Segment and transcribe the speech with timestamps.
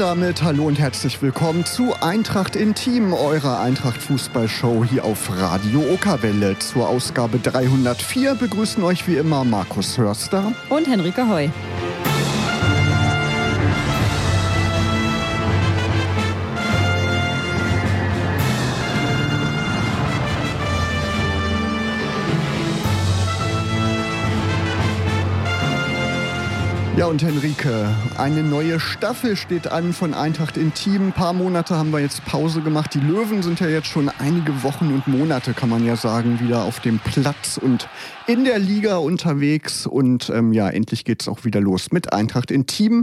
[0.00, 5.80] Und damit hallo und herzlich willkommen zu Eintracht Intim, eurer Eintracht Fußballshow hier auf Radio
[5.92, 6.58] Okerwelle.
[6.58, 11.48] Zur Ausgabe 304 begrüßen euch wie immer Markus Hörster und Henrike Heu.
[27.00, 31.06] Ja, und Henrike, eine neue Staffel steht an von Eintracht Intim.
[31.06, 32.92] Ein paar Monate haben wir jetzt Pause gemacht.
[32.92, 36.62] Die Löwen sind ja jetzt schon einige Wochen und Monate, kann man ja sagen, wieder
[36.62, 37.88] auf dem Platz und
[38.26, 39.86] in der Liga unterwegs.
[39.86, 43.02] Und ähm, ja, endlich geht es auch wieder los mit Eintracht Intim.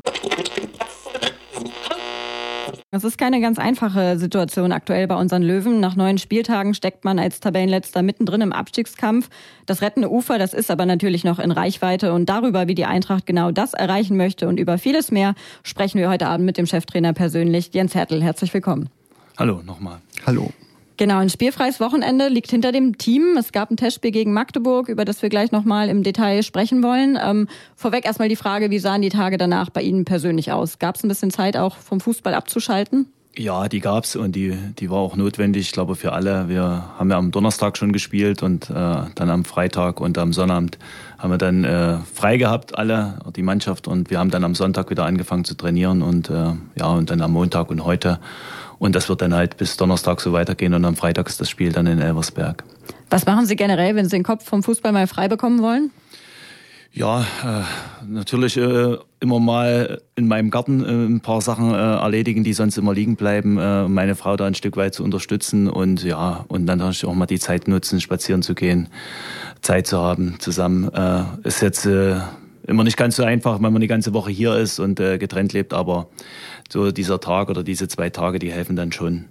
[2.90, 5.82] Es ist keine ganz einfache Situation aktuell bei unseren Löwen.
[5.82, 9.30] Nach neun Spieltagen steckt man als Tabellenletzter mittendrin im Abstiegskampf.
[9.66, 12.13] Das rettende Ufer, das ist aber natürlich noch in Reichweite.
[12.13, 16.10] Und darüber, wie die Eintracht genau das erreichen möchte und über vieles mehr, sprechen wir
[16.10, 18.24] heute Abend mit dem Cheftrainer persönlich, Jens Hertel.
[18.24, 18.90] Herzlich willkommen.
[19.38, 19.99] Hallo, nochmal.
[20.26, 20.49] Hallo.
[20.98, 23.37] Genau, ein spielfreies Wochenende liegt hinter dem Team.
[23.37, 27.20] Es gab ein Testspiel gegen Magdeburg, über das wir gleich nochmal im Detail sprechen wollen.
[27.23, 30.79] Ähm, vorweg erstmal die Frage, wie sahen die Tage danach bei Ihnen persönlich aus?
[30.79, 33.07] Gab es ein bisschen Zeit auch vom Fußball abzuschalten?
[33.37, 36.49] Ja, die gab's und die, die war auch notwendig, ich glaube, für alle.
[36.49, 40.79] Wir haben ja am Donnerstag schon gespielt und äh, dann am Freitag und am Sonnabend
[41.20, 43.87] haben wir dann äh, frei gehabt, alle, die Mannschaft.
[43.87, 47.21] Und wir haben dann am Sonntag wieder angefangen zu trainieren und äh, ja, und dann
[47.21, 48.20] am Montag und heute.
[48.80, 51.72] Und das wird dann halt bis Donnerstag so weitergehen und am Freitag ist das Spiel
[51.72, 52.64] dann in Elversberg.
[53.10, 55.92] Was machen Sie generell, wenn Sie den Kopf vom Fußball mal frei bekommen wollen?
[56.98, 62.54] Ja, äh, natürlich äh, immer mal in meinem Garten äh, ein paar Sachen erledigen, die
[62.54, 66.46] sonst immer liegen bleiben, äh, meine Frau da ein Stück weit zu unterstützen und ja,
[66.48, 68.90] und dann natürlich auch mal die Zeit nutzen, spazieren zu gehen,
[69.62, 70.90] Zeit zu haben zusammen.
[71.44, 74.96] Ist jetzt immer nicht ganz so einfach, wenn man die ganze Woche hier ist und
[74.96, 76.08] getrennt lebt, aber
[76.72, 79.26] so dieser Tag oder diese zwei Tage, die helfen dann schon.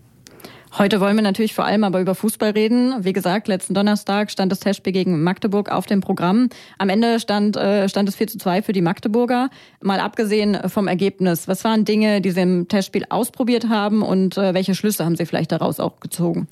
[0.78, 2.97] Heute wollen wir natürlich vor allem aber über Fußball reden.
[3.00, 6.50] Wie gesagt, letzten Donnerstag stand das Testspiel gegen Magdeburg auf dem Programm.
[6.76, 9.48] Am Ende stand, äh, stand es 4 zu 2 für die Magdeburger.
[9.81, 14.53] Mal abgesehen vom Ergebnis, was waren Dinge, die Sie im Testspiel ausprobiert haben und äh,
[14.53, 16.47] welche Schlüsse haben Sie vielleicht daraus auch gezogen?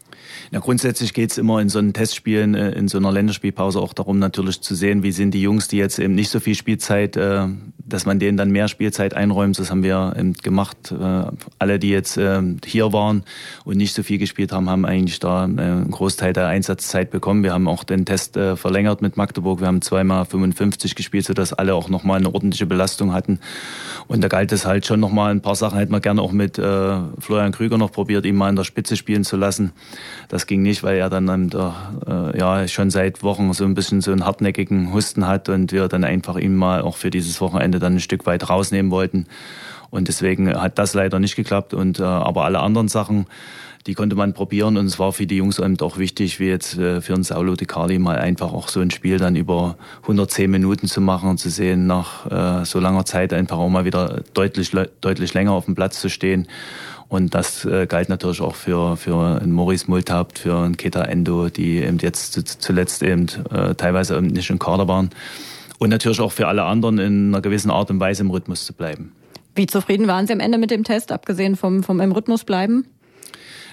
[0.52, 3.92] Ja, grundsätzlich geht es immer in so einem Testspielen, äh, in so einer Länderspielpause auch
[3.92, 7.18] darum, natürlich zu sehen, wie sind die Jungs, die jetzt eben nicht so viel Spielzeit,
[7.18, 7.46] äh,
[7.86, 9.58] dass man denen dann mehr Spielzeit einräumt.
[9.58, 10.92] Das haben wir eben gemacht.
[10.92, 11.24] Äh,
[11.58, 13.24] alle, die jetzt äh, hier waren
[13.64, 17.42] und nicht so viel gespielt haben, haben eigentlich da äh, einen Großteil der Einsatzzeit bekommen.
[17.42, 19.60] Wir haben auch den Test äh, verlängert mit Magdeburg.
[19.60, 23.40] Wir haben zweimal 55 gespielt, sodass alle auch nochmal eine ordentliche Belastung hatten.
[24.06, 26.58] Und da galt es halt schon nochmal ein paar Sachen, hätten wir gerne auch mit
[26.58, 29.72] äh, Florian Krüger noch probiert, ihn mal in der Spitze spielen zu lassen.
[30.28, 31.74] Das ging nicht, weil er dann der,
[32.06, 35.88] äh, ja schon seit Wochen so ein bisschen so einen hartnäckigen Husten hat und wir
[35.88, 39.26] dann einfach ihn mal auch für dieses Wochenende dann ein Stück weit rausnehmen wollten.
[39.94, 41.72] Und deswegen hat das leider nicht geklappt.
[41.72, 43.26] Und äh, aber alle anderen Sachen,
[43.86, 46.78] die konnte man probieren und es war für die Jungs eben auch wichtig, wie jetzt
[46.78, 50.50] äh, für einen Saulo Di Carli mal einfach auch so ein Spiel dann über 110
[50.50, 54.22] Minuten zu machen und zu sehen, nach äh, so langer Zeit einfach auch mal wieder
[54.32, 56.48] deutlich, deutlich länger auf dem Platz zu stehen.
[57.08, 61.50] Und das äh, galt natürlich auch für, für einen Maurice Multhaupt, für einen Keta Endo,
[61.50, 63.26] die eben jetzt zuletzt eben
[63.76, 65.10] teilweise eben nicht im Kader waren.
[65.78, 68.72] Und natürlich auch für alle anderen in einer gewissen Art und Weise im Rhythmus zu
[68.72, 69.12] bleiben.
[69.54, 72.86] Wie zufrieden waren Sie am Ende mit dem Test, abgesehen vom, vom im Rhythmus bleiben?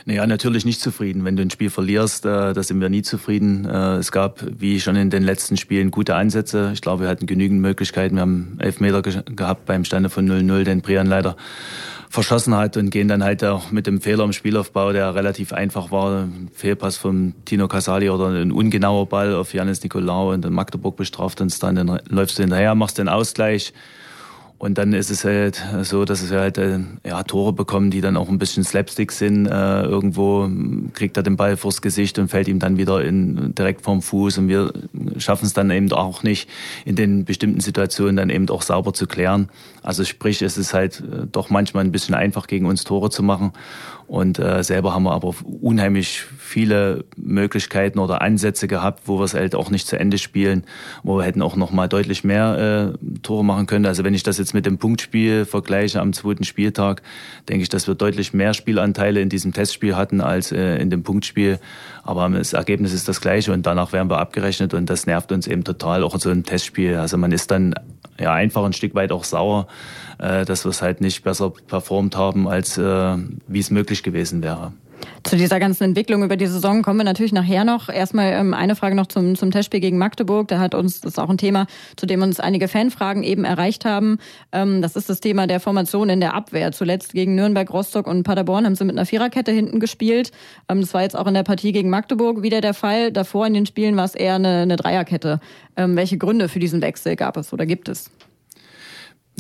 [0.06, 1.26] Naja, natürlich nicht zufrieden.
[1.26, 3.66] Wenn du ein Spiel verlierst, äh, da sind wir nie zufrieden.
[3.66, 6.72] Äh, es gab, wie schon in den letzten Spielen, gute Ansätze.
[6.74, 8.16] Ich glaube, wir hatten genügend Möglichkeiten.
[8.16, 11.36] Wir haben elf Meter ge gehabt beim Stande von 0-0, den Brian leider
[12.12, 15.92] verschossen hat und gehen dann halt auch mit dem Fehler im Spielaufbau, der relativ einfach
[15.92, 20.52] war, ein Fehlpass von Tino Casali oder ein ungenauer Ball auf Janis Nikolaou und dann
[20.52, 23.74] Magdeburg bestraft uns dann, dann läufst du hinterher, machst den Ausgleich,
[24.62, 28.16] und dann ist es halt so, dass es halt äh, ja, Tore bekommen, die dann
[28.16, 29.48] auch ein bisschen Slapstick sind.
[29.48, 30.48] Äh, irgendwo
[30.94, 34.38] kriegt er den Ball vors Gesicht und fällt ihm dann wieder in, direkt vorm Fuß.
[34.38, 34.72] Und wir
[35.18, 36.48] schaffen es dann eben auch nicht,
[36.86, 39.50] in den bestimmten Situationen dann eben auch sauber zu klären.
[39.82, 43.24] Also sprich, es ist halt äh, doch manchmal ein bisschen einfach, gegen uns Tore zu
[43.24, 43.54] machen.
[44.06, 49.34] Und äh, selber haben wir aber unheimlich viele Möglichkeiten oder Ansätze gehabt, wo wir es
[49.34, 50.66] halt auch nicht zu Ende spielen,
[51.02, 53.86] wo wir hätten auch noch mal deutlich mehr äh, Tore machen können.
[53.86, 57.02] Also wenn ich das jetzt mit dem Punktspiel vergleiche am zweiten Spieltag,
[57.48, 61.04] denke ich, dass wir deutlich mehr Spielanteile in diesem Testspiel hatten als äh, in dem
[61.04, 61.60] Punktspiel.
[62.04, 65.48] Aber das Ergebnis ist das gleiche und danach werden wir abgerechnet und das nervt uns
[65.48, 66.98] eben total, auch in so einem Testspiel.
[66.98, 67.76] Also man ist dann
[68.20, 69.68] ja einfach ein Stück weit auch sauer,
[70.18, 73.16] äh, dass wir es halt nicht besser performt haben, als äh,
[73.48, 74.74] wie es möglich gewesen wäre.
[75.24, 77.90] Zu dieser ganzen Entwicklung über die Saison kommen wir natürlich nachher noch.
[77.90, 80.48] Erstmal ähm, eine Frage noch zum, zum Testspiel gegen Magdeburg.
[80.48, 83.86] Da hat uns, das ist auch ein Thema, zu dem uns einige Fanfragen eben erreicht
[83.86, 84.18] haben.
[84.52, 86.72] Ähm, das ist das Thema der Formation in der Abwehr.
[86.72, 90.32] Zuletzt gegen Nürnberg, Rostock und Paderborn haben sie mit einer Viererkette hinten gespielt.
[90.68, 93.12] Ähm, das war jetzt auch in der Partie gegen Magdeburg wieder der Fall.
[93.12, 95.40] Davor in den Spielen war es eher eine, eine Dreierkette.
[95.78, 98.10] Ähm, welche Gründe für diesen Wechsel gab es oder gibt es?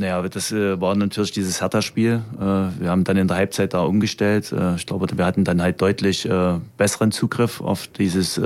[0.01, 2.23] Naja, das äh, war natürlich dieses Hertha-Spiel.
[2.35, 4.51] Äh, wir haben dann in der Halbzeit da umgestellt.
[4.51, 6.27] Äh, ich glaube, wir hatten dann halt deutlich
[6.75, 8.41] besseren Zugriff auf dieses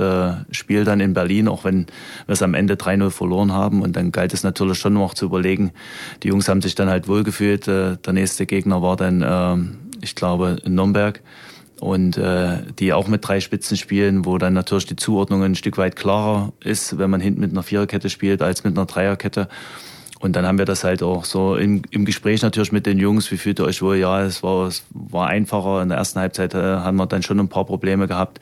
[0.50, 1.86] Spiel dann in Berlin, auch wenn
[2.26, 3.80] wir es am Ende 3-0 verloren haben.
[3.80, 5.72] Und dann galt es natürlich schon noch zu überlegen.
[6.22, 7.66] Die Jungs haben sich dann halt wohlgefühlt.
[7.66, 11.22] Der nächste Gegner war dann, äh, ich glaube, in Nürnberg
[11.80, 15.78] und äh, die auch mit drei Spitzen spielen, wo dann natürlich die Zuordnung ein Stück
[15.78, 19.48] weit klarer ist, wenn man hinten mit einer Viererkette spielt, als mit einer Dreierkette.
[20.26, 23.30] Und dann haben wir das halt auch so im, im Gespräch natürlich mit den Jungs,
[23.30, 23.96] wie fühlt ihr euch wohl?
[23.96, 25.82] Ja, es war, es war einfacher.
[25.82, 28.40] In der ersten Halbzeit äh, haben wir dann schon ein paar Probleme gehabt.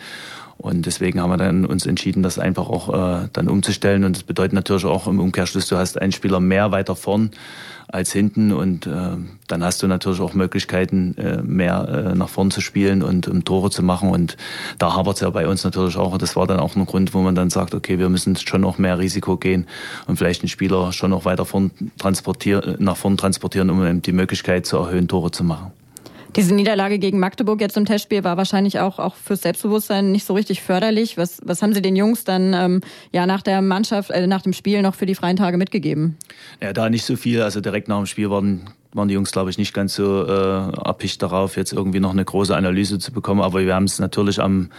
[0.64, 4.02] Und deswegen haben wir dann uns entschieden, das einfach auch äh, dann umzustellen.
[4.02, 7.32] Und das bedeutet natürlich auch im Umkehrschluss, du hast einen Spieler mehr weiter vorn
[7.86, 9.10] als hinten und äh,
[9.46, 13.44] dann hast du natürlich auch Möglichkeiten, äh, mehr äh, nach vorn zu spielen und um
[13.44, 14.38] Tore zu machen und
[14.78, 17.12] da hapert es ja bei uns natürlich auch und das war dann auch ein Grund,
[17.12, 19.66] wo man dann sagt, okay, wir müssen schon noch mehr Risiko gehen
[20.06, 24.64] und vielleicht einen Spieler schon noch weiter vorn transportieren, nach vorn transportieren, um die Möglichkeit
[24.64, 25.72] zu erhöhen, Tore zu machen.
[26.36, 30.34] Diese Niederlage gegen Magdeburg jetzt im Testspiel war wahrscheinlich auch, auch fürs Selbstbewusstsein nicht so
[30.34, 31.16] richtig förderlich.
[31.16, 32.80] Was, was haben Sie den Jungs dann ähm,
[33.12, 36.16] ja nach der Mannschaft, äh, nach dem Spiel noch für die freien Tage mitgegeben?
[36.60, 37.42] Ja, da nicht so viel.
[37.42, 40.30] Also direkt nach dem Spiel waren waren die Jungs, glaube ich, nicht ganz so äh,
[40.30, 43.42] abhicht darauf, jetzt irgendwie noch eine große Analyse zu bekommen.
[43.42, 44.70] Aber wir haben es natürlich am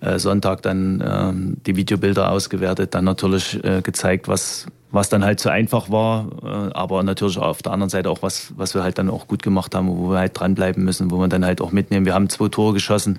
[0.00, 5.38] äh, Sonntag dann äh, die Videobilder ausgewertet, dann natürlich äh, gezeigt, was, was dann halt
[5.38, 8.98] zu einfach war, äh, aber natürlich auf der anderen Seite auch was, was wir halt
[8.98, 11.72] dann auch gut gemacht haben, wo wir halt dranbleiben müssen, wo wir dann halt auch
[11.72, 12.06] mitnehmen.
[12.06, 13.18] Wir haben zwei Tore geschossen,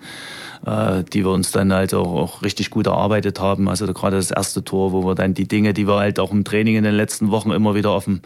[0.66, 3.70] äh, die wir uns dann halt auch, auch richtig gut erarbeitet haben.
[3.70, 6.44] Also gerade das erste Tor, wo wir dann die Dinge, die wir halt auch im
[6.44, 8.22] Training in den letzten Wochen immer wieder auf dem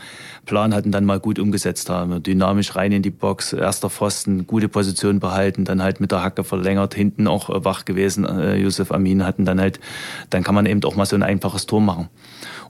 [0.46, 2.24] Plan hatten, dann mal gut umgesetzt haben.
[2.24, 6.46] Dynamisch rein in die Box, erster Pfosten, gute Position behalten, dann halt mit der Hacke
[6.46, 8.26] verlängert, hinten auch wach gewesen.
[8.26, 9.82] Äh, Yusuf Amin hatten dann halt,
[10.30, 12.08] dann kann man eben auch mal so ein einfaches Tor machen.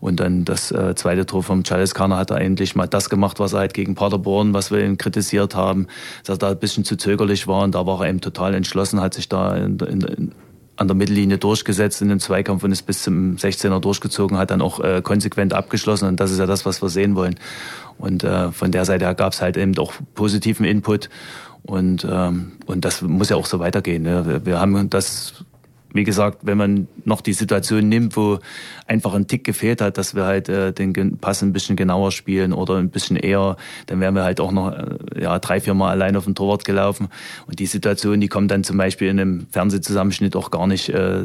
[0.04, 3.40] Und dann das äh, zweite Tor vom Charles Karner hat er endlich mal das gemacht,
[3.40, 5.88] was er halt gegen Paderborn, was wir ihn kritisiert haben,
[6.26, 7.64] dass er da ein bisschen zu zögerlich war.
[7.64, 10.32] Und da war er eben total entschlossen, hat sich da in, in, in
[10.76, 14.62] an der Mittellinie durchgesetzt in den Zweikampf und ist bis zum 16er durchgezogen, hat dann
[14.62, 17.36] auch äh, konsequent abgeschlossen und das ist ja das, was wir sehen wollen.
[17.98, 21.10] Und äh, von der Seite her gab es halt eben auch positiven Input
[21.62, 24.04] und, ähm, und das muss ja auch so weitergehen.
[24.04, 24.26] Ne?
[24.26, 25.46] Wir, wir haben das
[25.94, 28.40] wie gesagt, wenn man noch die Situation nimmt, wo
[28.88, 32.52] einfach ein Tick gefehlt hat, dass wir halt äh, den Pass ein bisschen genauer spielen
[32.52, 35.92] oder ein bisschen eher, dann wären wir halt auch noch äh, ja, drei, vier Mal
[35.92, 37.10] allein auf den Torwart gelaufen.
[37.48, 41.24] Und die Situation, die kommt dann zum Beispiel in einem Fernsehzusammenschnitt auch gar nicht äh,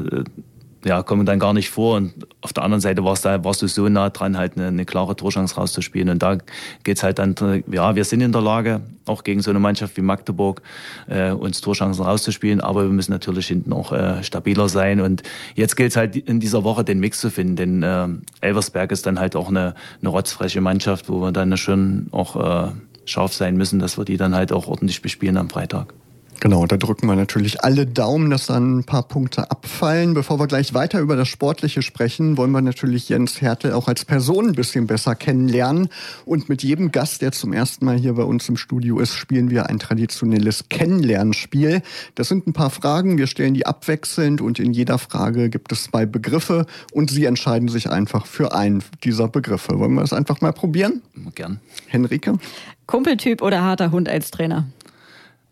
[0.84, 1.96] ja, kommen dann gar nicht vor.
[1.96, 4.84] Und auf der anderen Seite warst, da, warst du so nah dran, halt eine, eine
[4.84, 6.08] klare Torchance rauszuspielen.
[6.08, 6.38] Und da
[6.84, 7.34] geht's halt dann,
[7.70, 10.62] ja, wir sind in der Lage, auch gegen so eine Mannschaft wie Magdeburg,
[11.08, 12.60] äh, uns Torchancen rauszuspielen.
[12.60, 15.00] Aber wir müssen natürlich hinten auch äh, stabiler sein.
[15.00, 15.22] Und
[15.54, 17.56] jetzt gilt es halt in dieser Woche den Mix zu finden.
[17.56, 18.08] Denn äh,
[18.40, 22.70] Elversberg ist dann halt auch eine, eine rotzfreche Mannschaft, wo wir dann schon auch äh,
[23.04, 25.94] scharf sein müssen, dass wir die dann halt auch ordentlich bespielen am Freitag.
[26.40, 30.14] Genau, da drücken wir natürlich alle Daumen, dass dann ein paar Punkte abfallen.
[30.14, 34.04] Bevor wir gleich weiter über das Sportliche sprechen, wollen wir natürlich Jens Hertel auch als
[34.04, 35.88] Person ein bisschen besser kennenlernen.
[36.24, 39.50] Und mit jedem Gast, der zum ersten Mal hier bei uns im Studio ist, spielen
[39.50, 41.82] wir ein traditionelles Kennenlernspiel.
[42.14, 45.84] Das sind ein paar Fragen, wir stellen die abwechselnd und in jeder Frage gibt es
[45.84, 49.80] zwei Begriffe und Sie entscheiden sich einfach für einen dieser Begriffe.
[49.80, 51.02] Wollen wir das einfach mal probieren?
[51.34, 51.58] Gern.
[51.88, 52.38] Henrike?
[52.86, 54.66] Kumpeltyp oder harter Hund als Trainer?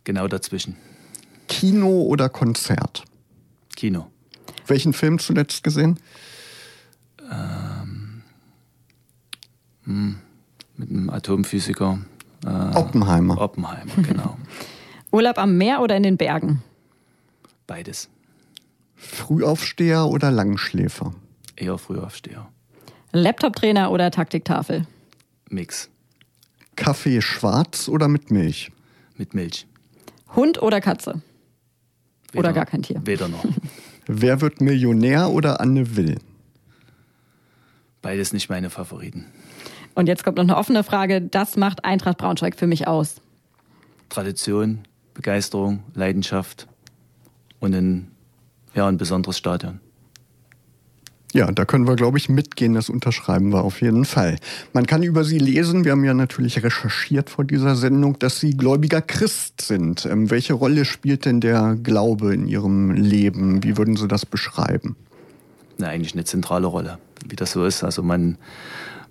[0.06, 0.76] Genau dazwischen.
[1.48, 3.04] Kino oder Konzert?
[3.76, 4.10] Kino.
[4.66, 5.98] Welchen Film zuletzt gesehen?
[7.30, 8.22] Ähm,
[9.84, 10.18] hm,
[10.76, 11.98] mit einem Atomphysiker.
[12.44, 13.38] Äh, Oppenheimer.
[13.38, 14.38] Oppenheimer, genau.
[15.12, 16.62] Urlaub am Meer oder in den Bergen?
[17.66, 18.08] Beides.
[18.94, 21.14] Frühaufsteher oder Langschläfer?
[21.56, 22.48] Eher Frühaufsteher.
[23.12, 24.86] Laptop-Trainer oder Taktiktafel?
[25.48, 25.90] Mix.
[26.76, 28.70] Kaffee schwarz oder mit Milch?
[29.16, 29.66] Mit Milch.
[30.34, 31.22] Hund oder Katze?
[32.32, 33.00] Weder, oder gar kein Tier?
[33.04, 33.44] Weder noch.
[34.06, 36.18] Wer wird Millionär oder Anne Will?
[38.02, 39.26] Beides nicht meine Favoriten.
[39.94, 41.22] Und jetzt kommt noch eine offene Frage.
[41.22, 43.16] Das macht Eintracht Braunschweig für mich aus.
[44.10, 44.80] Tradition,
[45.14, 46.68] Begeisterung, Leidenschaft
[47.58, 48.10] und ein,
[48.74, 49.80] ja, ein besonderes Stadion.
[51.36, 52.72] Ja, da können wir, glaube ich, mitgehen.
[52.72, 54.38] Das unterschreiben wir auf jeden Fall.
[54.72, 58.56] Man kann über Sie lesen, wir haben ja natürlich recherchiert vor dieser Sendung, dass Sie
[58.56, 60.06] gläubiger Christ sind.
[60.06, 63.62] Ähm, welche Rolle spielt denn der Glaube in Ihrem Leben?
[63.62, 64.96] Wie würden Sie das beschreiben?
[65.76, 66.96] Na, eigentlich eine zentrale Rolle,
[67.28, 67.84] wie das so ist.
[67.84, 68.38] Also man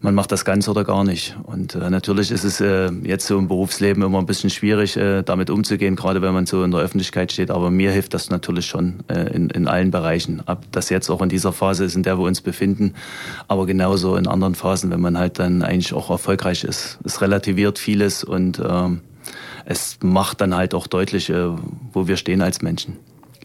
[0.06, 1.36] man macht das ganz oder gar nicht.
[1.44, 5.24] Und äh, natürlich ist es äh, jetzt so im Berufsleben immer ein bisschen schwierig, äh,
[5.24, 7.50] damit umzugehen, gerade wenn man so in der Öffentlichkeit steht.
[7.50, 10.44] Aber mir hilft das natürlich schon äh, in, in allen Bereichen.
[10.46, 12.94] Ob das jetzt auch in dieser Phase ist, in der wir uns befinden,
[13.48, 17.00] aber genauso in anderen Phasen, wenn man halt dann eigentlich auch erfolgreich ist.
[17.04, 18.90] Es relativiert vieles und äh,
[19.66, 21.48] es macht dann halt auch deutlich, äh,
[21.94, 22.98] wo wir stehen als Menschen.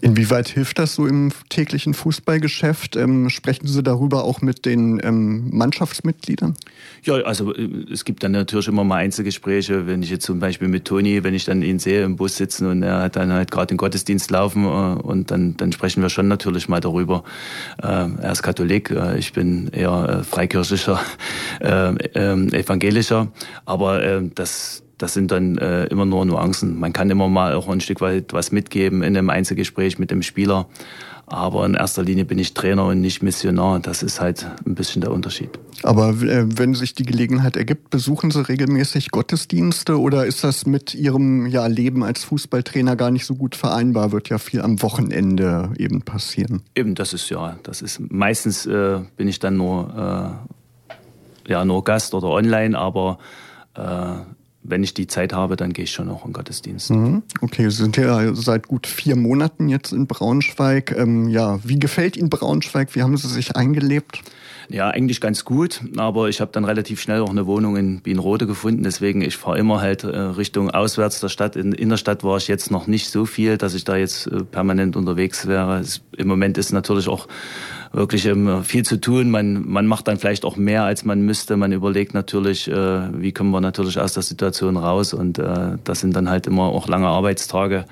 [0.02, 2.96] Inwieweit hilft das so im täglichen Fußballgeschäft?
[2.96, 6.56] Ähm, sprechen Sie darüber auch mit den ähm, Mannschaftsmitgliedern?
[7.02, 10.68] Ja, also äh, es gibt dann natürlich immer mal Einzelgespräche, wenn ich jetzt zum Beispiel
[10.68, 13.50] mit Toni, wenn ich dann ihn sehe im Bus sitzen und er hat dann halt
[13.50, 17.22] gerade den Gottesdienst laufen äh, und dann, dann sprechen wir schon natürlich mal darüber.
[17.82, 20.98] Äh, er ist Katholik, äh, ich bin eher äh, freikirchlicher,
[21.60, 21.94] äh,
[22.58, 23.28] evangelischer,
[23.66, 26.78] aber das das sind dann äh, immer nur Nuancen.
[26.78, 30.22] Man kann immer mal auch ein Stück weit was mitgeben in einem Einzelgespräch mit dem
[30.22, 30.66] Spieler.
[31.26, 33.78] Aber in erster Linie bin ich Trainer und nicht Missionar.
[33.78, 35.50] Das ist halt ein bisschen der Unterschied.
[35.84, 40.92] Aber äh, wenn sich die Gelegenheit ergibt, besuchen Sie regelmäßig Gottesdienste oder ist das mit
[40.94, 44.12] Ihrem ja, Leben als Fußballtrainer gar nicht so gut vereinbar?
[44.12, 46.62] Wird ja viel am Wochenende eben passieren.
[46.74, 50.36] Eben, das ist ja, das ist meistens äh, bin ich dann nur,
[51.46, 53.18] äh, ja, nur Gast oder online, aber
[53.74, 56.90] äh, wenn ich die Zeit habe, dann gehe ich schon auch in Gottesdienst.
[56.90, 57.22] Mhm.
[57.40, 60.94] Okay, Sie sind ja seit gut vier Monaten jetzt in Braunschweig.
[60.96, 62.94] Ähm, ja, wie gefällt Ihnen Braunschweig?
[62.94, 64.22] Wie haben Sie sich eingelebt?
[64.68, 68.46] Ja, eigentlich ganz gut, aber ich habe dann relativ schnell auch eine Wohnung in Bienrode
[68.46, 68.84] gefunden.
[68.84, 71.56] Deswegen, ich fahre immer halt äh, Richtung auswärts der Stadt.
[71.56, 74.28] In, in der Stadt war ich jetzt noch nicht so viel, dass ich da jetzt
[74.28, 75.80] äh, permanent unterwegs wäre.
[75.80, 77.26] Es, Im Moment ist natürlich auch
[77.92, 79.30] wirklich ähm, viel zu tun.
[79.30, 81.56] Man, man macht dann vielleicht auch mehr, als man müsste.
[81.56, 85.12] Man überlegt natürlich, äh, wie kommen wir natürlich aus der Situation raus.
[85.12, 87.84] Und äh, das sind dann halt immer auch lange Arbeitstage.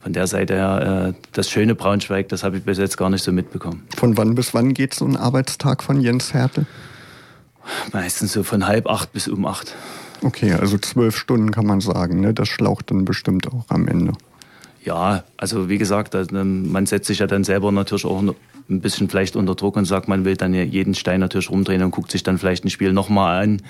[0.00, 3.22] Von der Seite her, äh, das schöne Braunschweig, das habe ich bis jetzt gar nicht
[3.22, 3.82] so mitbekommen.
[3.96, 6.66] Von wann bis wann geht so ein Arbeitstag von Jens Härte?
[7.92, 9.74] Meistens so von halb acht bis um acht.
[10.22, 12.20] Okay, also zwölf Stunden kann man sagen.
[12.20, 12.32] Ne?
[12.32, 14.12] Das schlaucht dann bestimmt auch am Ende.
[14.86, 19.08] Ja, also wie gesagt, ähm, man setzt sich ja dann selber natürlich auch ein bisschen
[19.08, 22.22] vielleicht unter Druck und sagt, man will dann jeden Stein natürlich rumdrehen und guckt sich
[22.22, 23.62] dann vielleicht ein Spiel nochmal an,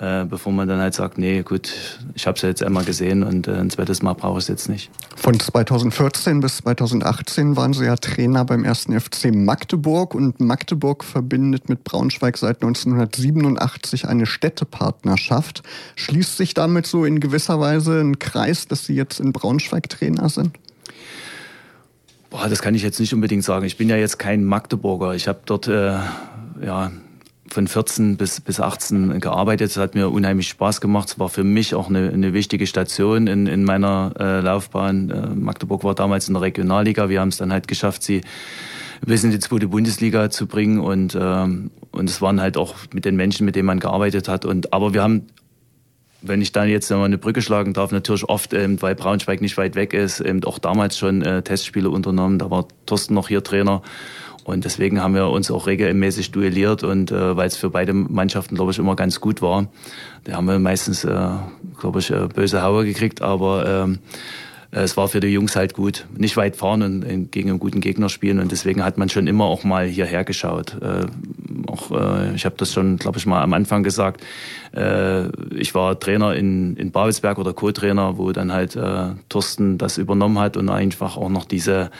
[0.00, 1.72] äh, bevor man dann halt sagt, nee, gut,
[2.14, 4.48] ich habe es ja jetzt einmal gesehen und äh, ein zweites Mal brauche ich es
[4.48, 4.90] jetzt nicht.
[5.16, 11.68] Von 2014 bis 2018 waren Sie ja Trainer beim ersten FC Magdeburg und Magdeburg verbindet
[11.68, 15.64] mit Braunschweig seit 1987 eine Städtepartnerschaft.
[15.96, 20.28] Schließt sich damit so in gewisser Weise ein Kreis, dass Sie jetzt in Braunschweig Trainer
[20.28, 20.56] sind?
[22.30, 23.66] Boah, das kann ich jetzt nicht unbedingt sagen.
[23.66, 25.14] Ich bin ja jetzt kein Magdeburger.
[25.14, 25.98] Ich habe dort äh,
[26.64, 26.92] ja,
[27.50, 29.70] von 14 bis, bis 18 gearbeitet.
[29.70, 31.08] Es hat mir unheimlich Spaß gemacht.
[31.08, 35.10] Es war für mich auch eine, eine wichtige Station in, in meiner äh, Laufbahn.
[35.10, 37.08] Äh, Magdeburg war damals in der Regionalliga.
[37.08, 38.22] Wir haben es dann halt geschafft, sie
[39.04, 40.80] bis in die zweite Bundesliga zu bringen.
[40.80, 44.44] Und, ähm, und es waren halt auch mit den Menschen, mit denen man gearbeitet hat.
[44.44, 45.26] Und, aber wir haben
[46.20, 49.56] wenn ich dann jetzt mal eine Brücke schlagen darf, natürlich oft, ähm, weil Braunschweig nicht
[49.56, 52.38] weit weg ist, eben auch damals schon äh, Testspiele unternommen.
[52.38, 53.82] Da war Thorsten noch hier Trainer.
[54.48, 58.54] Und deswegen haben wir uns auch regelmäßig duelliert und äh, weil es für beide Mannschaften,
[58.54, 59.66] glaube ich, immer ganz gut war.
[60.24, 61.28] Da haben wir meistens, äh,
[61.78, 63.98] glaube ich, äh, böse Haue gekriegt, aber äh,
[64.70, 66.06] es war für die Jungs halt gut.
[66.14, 68.38] Nicht weit fahren und gegen einen guten Gegner spielen.
[68.38, 70.76] Und deswegen hat man schon immer auch mal hierher geschaut.
[70.82, 71.06] Äh,
[71.66, 74.22] auch, äh, ich habe das schon, glaube ich, mal am Anfang gesagt.
[74.76, 79.96] Äh, ich war Trainer in, in Babelsberg oder Co-Trainer, wo dann halt äh, Thorsten das
[79.96, 81.90] übernommen hat und einfach auch noch diese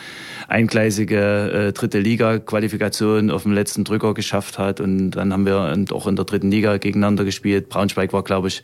[0.46, 4.82] eingleisige äh, dritte Liga-Qualifikation auf dem letzten Drücker geschafft hat.
[4.82, 7.70] Und dann haben wir auch in der dritten Liga gegeneinander gespielt.
[7.70, 8.62] Braunschweig war, glaube ich,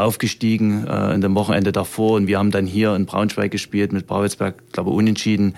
[0.00, 4.06] aufgestiegen äh, in dem Wochenende davor und wir haben dann hier in Braunschweig gespielt mit
[4.06, 5.54] Braunschweig, glaube unentschieden.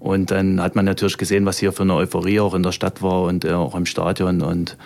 [0.00, 3.00] Und dann hat man natürlich gesehen, was hier für eine Euphorie auch in der Stadt
[3.00, 4.42] war und äh, auch im Stadion.
[4.42, 4.76] Und,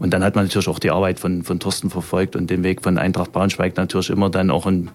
[0.00, 2.82] und dann hat man natürlich auch die Arbeit von, von Thorsten verfolgt und den Weg
[2.82, 4.90] von Eintracht Braunschweig natürlich immer dann auch in,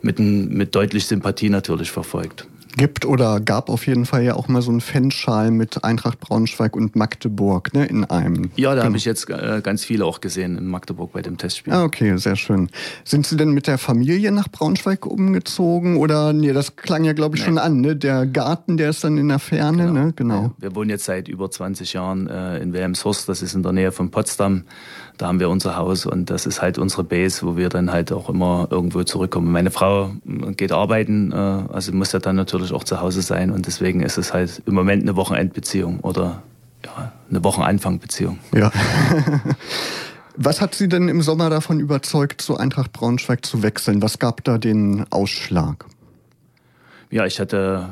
[0.00, 4.62] mit, mit deutlich Sympathie natürlich verfolgt gibt oder gab auf jeden Fall ja auch mal
[4.62, 8.50] so einen Fanschal mit Eintracht Braunschweig und Magdeburg ne, in einem.
[8.56, 8.84] Ja, da genau.
[8.86, 11.72] habe ich jetzt äh, ganz viele auch gesehen in Magdeburg bei dem Testspiel.
[11.72, 12.68] Ah, okay, sehr schön.
[13.04, 17.36] Sind Sie denn mit der Familie nach Braunschweig umgezogen oder nee, das klang ja glaube
[17.36, 17.48] ich nee.
[17.48, 17.96] schon an, ne?
[17.96, 20.04] Der Garten, der ist dann in der Ferne, genau.
[20.04, 20.12] ne?
[20.16, 20.52] Genau.
[20.58, 23.92] Wir wohnen jetzt seit über 20 Jahren äh, in Wilhelmshorst, das ist in der Nähe
[23.92, 24.64] von Potsdam.
[25.22, 28.10] Da haben wir unser Haus und das ist halt unsere Base, wo wir dann halt
[28.10, 29.52] auch immer irgendwo zurückkommen.
[29.52, 33.52] Meine Frau äh, geht arbeiten, äh, also muss ja dann natürlich auch zu Hause sein
[33.52, 36.42] und deswegen ist es halt im Moment eine Wochenendbeziehung oder
[36.84, 38.40] ja, eine Wochenanfang-Beziehung.
[38.52, 38.72] Ja.
[40.36, 44.02] Was hat Sie denn im Sommer davon überzeugt, zu Eintracht Braunschweig zu wechseln?
[44.02, 45.84] Was gab da den Ausschlag?
[47.12, 47.90] Ja, ich hatte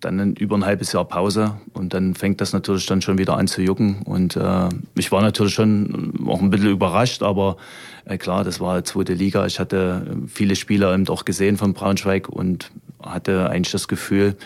[0.00, 3.46] dann über ein halbes Jahr Pause und dann fängt das natürlich dann schon wieder an
[3.46, 4.02] zu jucken.
[4.04, 7.56] Und äh, ich war natürlich schon auch ein bisschen überrascht, aber
[8.04, 9.46] äh, klar, das war zweite Liga.
[9.46, 12.70] Ich hatte viele Spieler eben auch gesehen von Braunschweig und
[13.02, 14.36] hatte eigentlich das Gefühl,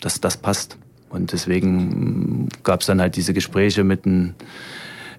[0.00, 0.78] dass das passt.
[1.10, 4.34] Und deswegen gab es dann halt diese Gespräche mit, ein,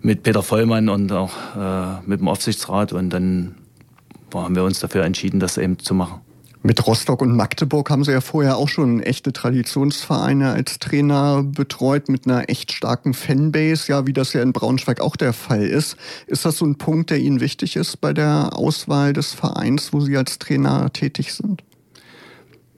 [0.02, 3.56] mit Peter Vollmann und auch äh, mit dem Aufsichtsrat und dann
[4.34, 6.22] haben wir uns dafür entschieden, das eben zu machen.
[6.62, 12.10] Mit Rostock und Magdeburg haben Sie ja vorher auch schon echte Traditionsvereine als Trainer betreut
[12.10, 15.96] mit einer echt starken Fanbase, ja, wie das ja in Braunschweig auch der Fall ist.
[16.28, 20.02] Ist das so ein Punkt, der Ihnen wichtig ist bei der Auswahl des Vereins, wo
[20.02, 21.64] Sie als Trainer tätig sind?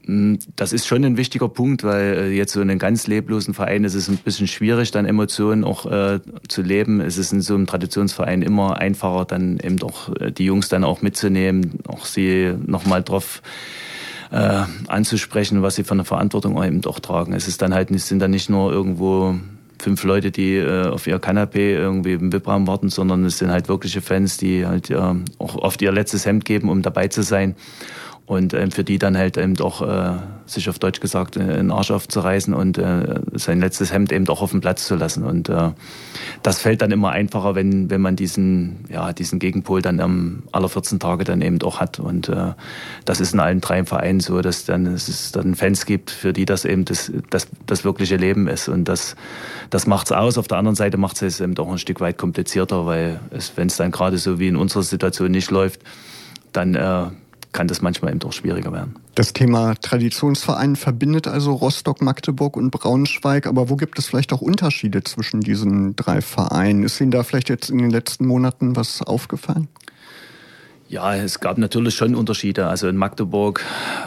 [0.06, 3.54] Mm, das ist schon ein wichtiger Punkt, weil äh, jetzt so in einem ganz leblosen
[3.54, 7.02] Verein ist es ein bisschen schwierig, dann Emotionen auch äh, zu leben.
[7.02, 10.84] Es ist in so einem Traditionsverein immer einfacher, dann eben auch äh, die Jungs dann
[10.84, 13.42] auch mitzunehmen, auch sie nochmal drauf
[14.32, 17.34] äh, anzusprechen, was sie von der Verantwortung eben auch tragen.
[17.34, 19.36] Es ist dann halt, es sind dann nicht nur irgendwo
[19.82, 23.68] fünf Leute, die äh, auf ihr Kanapee irgendwie im VIP-Raum warten, sondern es sind halt
[23.68, 27.56] wirkliche Fans, die halt äh, auch oft ihr letztes Hemd geben, um dabei zu sein
[28.32, 30.14] und ähm, für die dann halt eben doch äh,
[30.46, 34.42] sich auf Deutsch gesagt äh, einen Arsch aufzureißen und äh, sein letztes Hemd eben doch
[34.42, 35.26] auf den Platz zu lassen.
[35.26, 35.72] Und äh,
[36.42, 40.70] das fällt dann immer einfacher, wenn wenn man diesen ja diesen Gegenpol dann am aller
[40.70, 42.00] 14 Tage dann eben doch hat.
[42.00, 42.54] Und äh,
[43.04, 46.32] das ist in allen drei Vereinen so, dass dann es ist dann Fans gibt, für
[46.32, 48.70] die das eben das das, das wirkliche Leben ist.
[48.70, 49.18] Und das
[49.72, 50.38] das macht's aus.
[50.38, 53.68] Auf der anderen Seite macht es eben doch ein Stück weit komplizierter, weil es wenn
[53.68, 55.82] es dann gerade so wie in unserer Situation nicht läuft,
[56.54, 57.08] dann äh,
[57.52, 58.96] kann das manchmal eben doch schwieriger werden.
[59.16, 63.46] Das Thema Traditionsverein verbindet also Rostock, Magdeburg und Braunschweig.
[63.46, 66.84] Aber wo gibt es vielleicht auch Unterschiede zwischen diesen drei Vereinen?
[66.84, 69.68] Ist Ihnen da vielleicht jetzt in den letzten Monaten was aufgefallen?
[70.92, 72.68] Ja, es gab natürlich schon Unterschiede.
[72.68, 73.64] Also in Magdeburg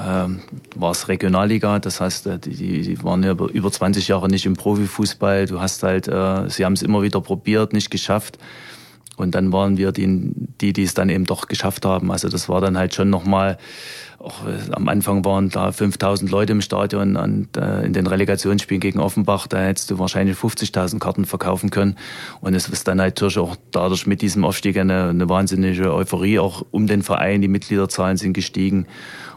[0.07, 0.41] ähm,
[0.77, 4.53] war es Regionalliga, das heißt, äh, die, die waren ja über 20 Jahre nicht im
[4.53, 5.47] Profifußball.
[5.47, 8.39] Du hast halt, äh, sie haben es immer wieder probiert, nicht geschafft.
[9.17, 12.11] Und dann waren wir die, die, die es dann eben doch geschafft haben.
[12.11, 13.59] Also das war dann halt schon nochmal,
[14.19, 18.81] auch, äh, am Anfang waren da 5000 Leute im Stadion und äh, in den Relegationsspielen
[18.81, 21.97] gegen Offenbach, da hättest du wahrscheinlich 50.000 Karten verkaufen können.
[22.41, 26.39] Und es ist dann halt natürlich auch dadurch mit diesem Aufstieg eine, eine wahnsinnige Euphorie
[26.39, 27.41] auch um den Verein.
[27.41, 28.87] Die Mitgliederzahlen sind gestiegen.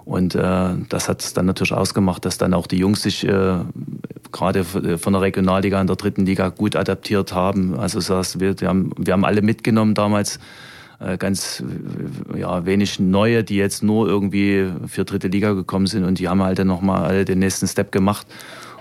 [0.07, 3.57] Und äh, das hat es dann natürlich ausgemacht, dass dann auch die Jungs sich äh,
[4.31, 7.77] gerade von der Regionalliga in der dritten Liga gut adaptiert haben.
[7.77, 10.39] Also das heißt, wir, wir, haben, wir haben alle mitgenommen damals,
[11.01, 11.61] äh, ganz
[12.33, 16.29] äh, ja, wenig Neue, die jetzt nur irgendwie für dritte Liga gekommen sind und die
[16.29, 18.25] haben halt dann nochmal alle den nächsten Step gemacht.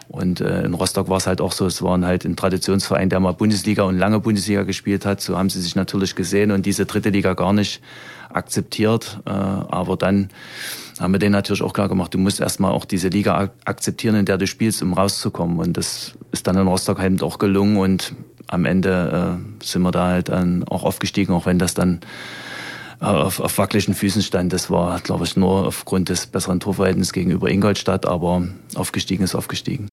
[0.07, 3.19] Und äh, in Rostock war es halt auch so, es waren halt ein Traditionsverein, der
[3.19, 5.21] mal Bundesliga und lange Bundesliga gespielt hat.
[5.21, 7.83] So haben sie sich natürlich gesehen und diese dritte Liga gar nicht
[8.33, 9.19] akzeptiert.
[9.27, 10.31] Äh, aber dann
[11.01, 14.25] haben wir denen natürlich auch klar gemacht, du musst erstmal auch diese Liga akzeptieren, in
[14.25, 15.59] der du spielst, um rauszukommen.
[15.59, 18.15] Und das ist dann in Rostock halt auch gelungen und
[18.49, 22.01] am Ende äh, sind wir da halt dann auch aufgestiegen, auch wenn das dann
[23.01, 24.53] äh, auf, auf wackeligen Füßen stand.
[24.53, 29.89] Das war, glaube ich, nur aufgrund des besseren Torverhältnisses gegenüber Ingolstadt, aber aufgestiegen ist aufgestiegen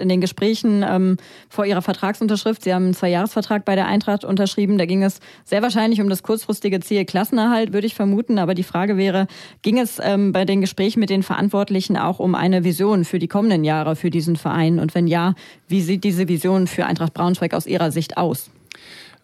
[0.00, 1.16] in den Gesprächen ähm,
[1.48, 2.64] vor Ihrer Vertragsunterschrift.
[2.64, 4.78] Sie haben einen Zweijahresvertrag bei der Eintracht unterschrieben.
[4.78, 8.38] Da ging es sehr wahrscheinlich um das kurzfristige Ziel Klassenerhalt, würde ich vermuten.
[8.38, 9.26] Aber die Frage wäre,
[9.62, 13.28] ging es ähm, bei den Gesprächen mit den Verantwortlichen auch um eine Vision für die
[13.28, 14.78] kommenden Jahre für diesen Verein?
[14.78, 15.34] Und wenn ja,
[15.68, 18.50] wie sieht diese Vision für Eintracht Braunschweig aus Ihrer Sicht aus?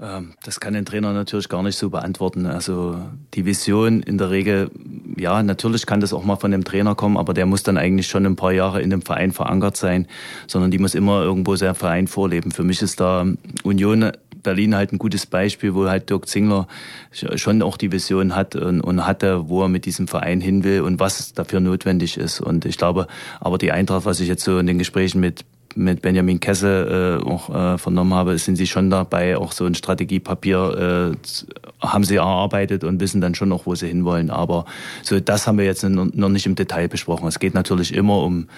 [0.00, 2.46] Ähm, das kann ein Trainer natürlich gar nicht so beantworten.
[2.46, 3.00] Also
[3.34, 4.70] die Vision in der Regel,
[5.16, 8.06] ja, natürlich kann das auch mal von dem Trainer kommen, aber der muss dann eigentlich
[8.06, 10.06] schon ein paar Jahre in dem Verein verankert sein,
[10.46, 12.50] sondern die muss immer irgendwo sein Verein vorleben.
[12.50, 13.26] Für mich ist da
[13.62, 16.68] Union Berlin halt ein gutes Beispiel, wo halt Dirk Zingler
[17.10, 20.82] schon auch die Vision hat und, und, hatte, wo er mit diesem Verein hin will
[20.82, 22.40] und was dafür notwendig ist.
[22.40, 23.08] Und ich glaube,
[23.40, 25.44] aber die Eintracht, was ich jetzt so in den Gesprächen mit
[25.76, 29.74] mit Benjamin Kessel äh, auch äh, vernommen habe, sind sie schon dabei, auch so ein
[29.74, 34.30] Strategiepapier äh, haben sie erarbeitet und wissen dann schon noch, wo sie hinwollen.
[34.30, 34.64] Aber
[35.02, 37.28] so das haben wir jetzt noch nicht im Detail besprochen.
[37.28, 38.48] Es geht natürlich immer um,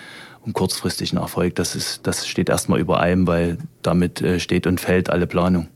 [0.43, 1.57] um kurzfristigen Erfolg.
[1.57, 5.69] Das, ist, das steht erstmal über allem, weil damit äh, steht und fällt alle Planung.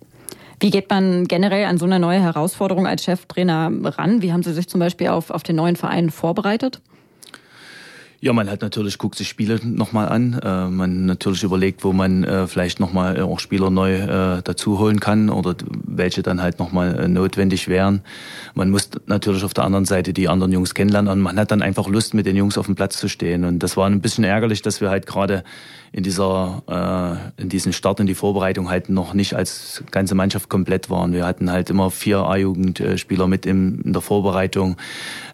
[0.61, 4.23] Wie geht man generell an so eine neue Herausforderung als Cheftrainer ran?
[4.23, 6.81] Wie haben Sie sich zum Beispiel auf, auf den neuen Verein vorbereitet?
[8.25, 10.39] Ja, man hat natürlich, guckt sich Spiele nochmal an.
[10.41, 14.79] Äh, man natürlich überlegt, wo man äh, vielleicht nochmal äh, auch Spieler neu äh, dazu
[14.79, 18.03] holen kann oder welche dann halt nochmal äh, notwendig wären.
[18.55, 21.63] Man muss natürlich auf der anderen Seite die anderen Jungs kennenlernen und man hat dann
[21.63, 23.45] einfach Lust, mit den Jungs auf dem Platz zu stehen.
[23.45, 25.43] Und das war ein bisschen ärgerlich, dass wir halt gerade
[25.93, 26.63] in dieser,
[27.37, 31.13] äh, in diesem Start in die Vorbereitung halt noch nicht als ganze Mannschaft komplett waren.
[31.13, 34.77] Wir hatten halt immer vier A-Jugendspieler mit in, in der Vorbereitung.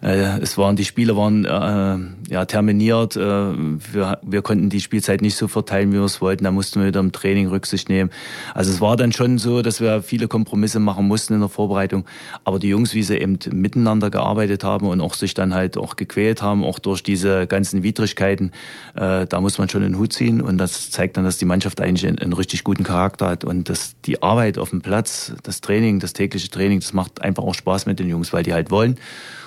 [0.03, 3.15] Äh, es waren, die Spiele waren äh, ja terminiert.
[3.15, 6.43] Äh, wir, wir konnten die Spielzeit nicht so verteilen, wie wir es wollten.
[6.43, 8.09] Da mussten wir wieder im Training Rücksicht nehmen.
[8.53, 12.03] Also es war dann schon so, dass wir viele Kompromisse machen mussten in der Vorbereitung.
[12.43, 15.95] Aber die Jungs, wie sie eben miteinander gearbeitet haben und auch sich dann halt auch
[15.95, 18.51] gequält haben, auch durch diese ganzen Widrigkeiten,
[18.95, 20.48] äh, da muss man schon den Hut ziehen.
[20.49, 23.69] Und das zeigt dann, dass die Mannschaft eigentlich einen, einen richtig guten Charakter hat und
[23.69, 27.53] dass die Arbeit auf dem Platz, das Training, das tägliche Training, das macht einfach auch
[27.53, 28.97] Spaß mit den Jungs, weil die halt wollen.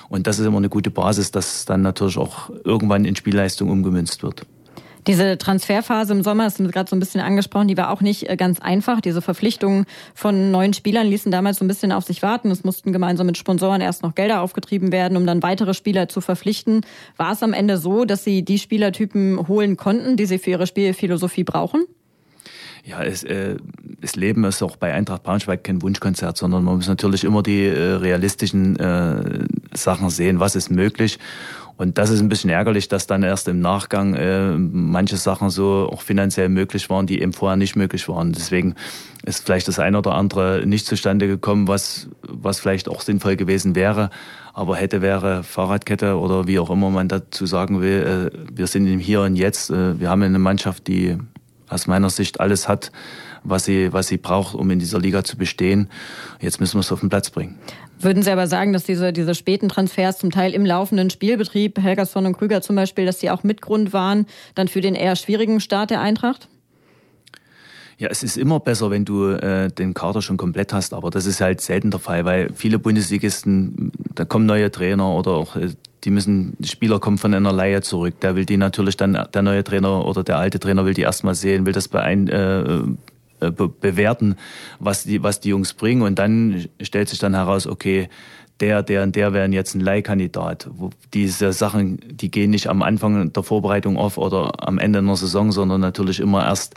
[0.09, 4.23] Und das ist immer eine gute Basis, dass dann natürlich auch irgendwann in Spielleistung umgemünzt
[4.23, 4.45] wird.
[5.07, 8.01] Diese Transferphase im Sommer, das haben wir gerade so ein bisschen angesprochen, die war auch
[8.01, 9.01] nicht äh, ganz einfach.
[9.01, 12.51] Diese Verpflichtungen von neuen Spielern ließen damals so ein bisschen auf sich warten.
[12.51, 16.21] Es mussten gemeinsam mit Sponsoren erst noch Gelder aufgetrieben werden, um dann weitere Spieler zu
[16.21, 16.81] verpflichten.
[17.17, 20.67] War es am Ende so, dass Sie die Spielertypen holen konnten, die Sie für Ihre
[20.67, 21.85] Spielphilosophie brauchen?
[22.85, 23.55] ja, es, äh,
[24.01, 27.65] das Leben ist auch bei Eintracht Braunschweig kein Wunschkonzert, sondern man muss natürlich immer die
[27.65, 31.17] äh, realistischen äh, Sachen sehen, was ist möglich.
[31.75, 35.89] Und das ist ein bisschen ärgerlich, dass dann erst im Nachgang äh, manche Sachen so
[35.91, 38.31] auch finanziell möglich waren, die eben vorher nicht möglich waren.
[38.31, 38.75] Deswegen
[39.25, 43.75] ist vielleicht das eine oder andere nicht zustande gekommen, was, was vielleicht auch sinnvoll gewesen
[43.75, 44.11] wäre.
[44.53, 48.85] Aber hätte, wäre Fahrradkette oder wie auch immer man dazu sagen will, äh, wir sind
[48.85, 49.71] im Hier und Jetzt.
[49.71, 51.17] Äh, wir haben eine Mannschaft, die
[51.69, 52.91] aus meiner Sicht alles hat,
[53.43, 55.89] was sie, was sie braucht, um in dieser Liga zu bestehen.
[56.39, 57.57] Jetzt müssen wir es auf den Platz bringen.
[58.03, 62.25] Würden Sie aber sagen, dass diese, diese späten Transfers zum Teil im laufenden Spielbetrieb, Helgersson
[62.25, 65.89] und Krüger zum Beispiel, dass die auch Mitgrund waren dann für den eher schwierigen Start
[65.89, 66.49] der Eintracht?
[67.97, 71.25] Ja, es ist immer besser, wenn du äh, den Kader schon komplett hast, aber das
[71.25, 75.69] ist halt selten der Fall, weil viele Bundesligisten, da kommen neue Trainer oder auch äh,
[76.03, 78.19] die müssen, Spieler kommen von einer Leihe zurück.
[78.19, 81.35] Der will die natürlich dann, der neue Trainer oder der alte Trainer will die erstmal
[81.35, 82.81] sehen, will das beein, äh,
[83.51, 84.35] bewerten,
[84.79, 86.01] was die, was die Jungs bringen.
[86.01, 88.09] Und dann stellt sich dann heraus, okay,
[88.63, 90.69] der, der und der wären jetzt ein Leihkandidat.
[91.13, 95.51] Diese Sachen, die gehen nicht am Anfang der Vorbereitung auf oder am Ende einer Saison,
[95.51, 96.75] sondern natürlich immer erst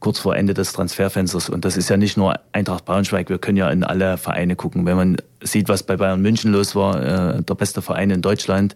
[0.00, 1.48] kurz vor Ende des Transferfensters.
[1.48, 4.86] Und das ist ja nicht nur Eintracht Braunschweig, wir können ja in alle Vereine gucken.
[4.86, 8.74] Wenn man sieht, was bei Bayern München los war, äh, der beste Verein in Deutschland,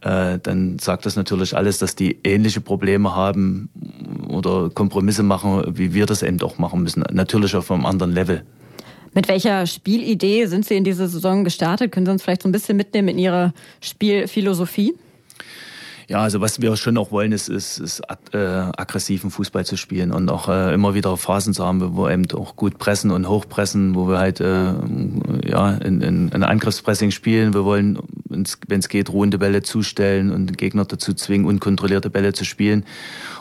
[0.00, 3.68] äh, dann sagt das natürlich alles, dass die ähnliche Probleme haben
[4.28, 7.04] oder Kompromisse machen, wie wir das eben auch machen müssen.
[7.12, 8.44] Natürlich auf einem anderen Level.
[9.12, 11.90] Mit welcher Spielidee sind Sie in diese Saison gestartet?
[11.90, 14.94] Können Sie uns vielleicht so ein bisschen mitnehmen in Ihre Spielphilosophie?
[16.10, 20.10] Ja, also was wir schon auch wollen, ist, ist, ist äh, aggressiven Fußball zu spielen
[20.10, 23.28] und auch äh, immer wieder Phasen zu haben, wo wir eben auch gut pressen und
[23.28, 24.72] hochpressen, wo wir halt äh,
[25.44, 27.54] ja, in, in, in Angriffspressing spielen.
[27.54, 27.96] Wir wollen,
[28.28, 32.84] wenn es geht, ruhende Bälle zustellen und den Gegner dazu zwingen, unkontrollierte Bälle zu spielen,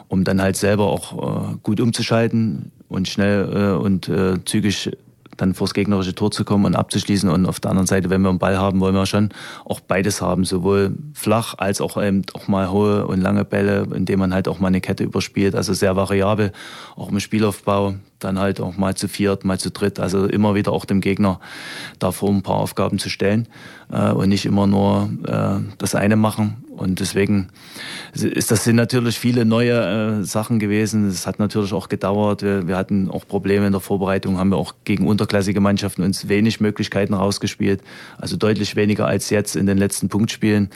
[0.07, 4.91] um dann halt selber auch äh, gut umzuschalten und schnell äh, und äh, zügig
[5.41, 7.29] dann vors gegnerische Tor zu kommen und abzuschließen.
[7.29, 9.29] Und auf der anderen Seite, wenn wir einen Ball haben, wollen wir schon
[9.65, 14.19] auch beides haben, sowohl flach als auch eben auch mal hohe und lange Bälle, indem
[14.19, 15.55] man halt auch mal eine Kette überspielt.
[15.55, 16.51] Also sehr variabel,
[16.95, 19.99] auch im Spielaufbau dann halt auch mal zu viert, mal zu dritt.
[19.99, 21.39] Also immer wieder auch dem Gegner
[21.99, 23.47] davor ein paar Aufgaben zu stellen
[23.91, 26.63] äh, und nicht immer nur äh, das eine machen.
[26.79, 27.49] Und deswegen
[28.13, 31.09] ist das sind natürlich viele neue äh, Sachen gewesen.
[31.09, 32.41] Es hat natürlich auch gedauert.
[32.41, 36.29] Wir, wir hatten auch Probleme in der Vorbereitung, haben wir auch gegen unterklassige Mannschaften uns
[36.29, 37.81] wenig Möglichkeiten rausgespielt.
[38.17, 40.69] Also deutlich weniger als jetzt in den letzten Punktspielen.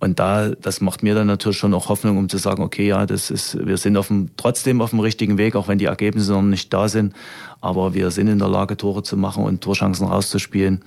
[0.00, 3.04] Und da, das macht mir dann natürlich schon auch Hoffnung, um zu sagen, okay, ja,
[3.04, 6.32] das ist, wir sind auf dem, trotzdem auf dem richtigen Weg, auch wenn die Ergebnisse
[6.32, 7.12] noch nicht da sind.
[7.60, 10.82] Aber wir sind in der Lage, Tore zu machen und Torchancen rauszuspielen.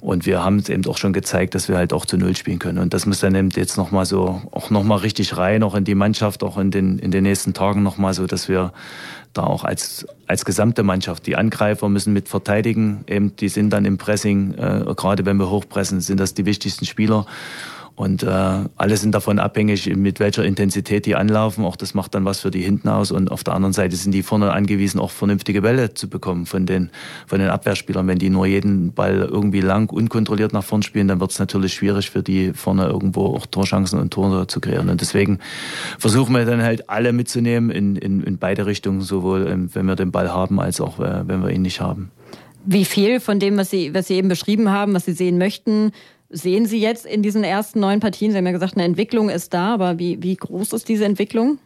[0.00, 2.58] Und wir haben es eben auch schon gezeigt, dass wir halt auch zu Null spielen
[2.58, 2.78] können.
[2.78, 5.94] Und das muss dann eben jetzt nochmal so, auch nochmal richtig rein, auch in die
[5.94, 8.72] Mannschaft, auch in den, in den nächsten Tagen nochmal so, dass wir
[9.34, 13.84] da auch als, als gesamte Mannschaft, die Angreifer müssen mit verteidigen, eben, die sind dann
[13.84, 17.26] im Pressing, äh, gerade wenn wir hochpressen, sind das die wichtigsten Spieler.
[17.98, 21.64] Und äh, alle sind davon abhängig, mit welcher Intensität die anlaufen.
[21.64, 23.10] Auch das macht dann was für die hinten aus.
[23.10, 26.64] Und auf der anderen Seite sind die vorne angewiesen, auch vernünftige Bälle zu bekommen von
[26.64, 26.90] den,
[27.26, 28.06] von den Abwehrspielern.
[28.06, 31.74] Wenn die nur jeden Ball irgendwie lang, unkontrolliert nach vorn spielen, dann wird es natürlich
[31.74, 34.90] schwierig für die vorne irgendwo auch Torchancen und Tore zu kreieren.
[34.90, 35.40] Und deswegen
[35.98, 39.96] versuchen wir dann halt alle mitzunehmen in, in, in beide Richtungen, sowohl ähm, wenn wir
[39.96, 42.12] den Ball haben, als auch äh, wenn wir ihn nicht haben.
[42.64, 45.90] Wie viel von dem, was Sie, was Sie eben beschrieben haben, was Sie sehen möchten,
[46.30, 48.30] sehen Sie jetzt in diesen ersten neun Partien?
[48.30, 51.58] Sie haben ja gesagt, eine Entwicklung ist da, aber wie, wie groß ist diese Entwicklung?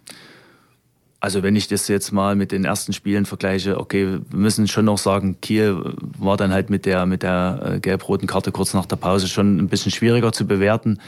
[1.23, 4.87] Also wenn ich das jetzt mal mit den ersten Spielen vergleiche, okay, wir müssen schon
[4.87, 8.87] noch sagen, Kiel war dann halt mit der mit der äh, gelb-roten Karte kurz nach
[8.87, 10.99] der Pause schon ein bisschen schwieriger zu bewerten.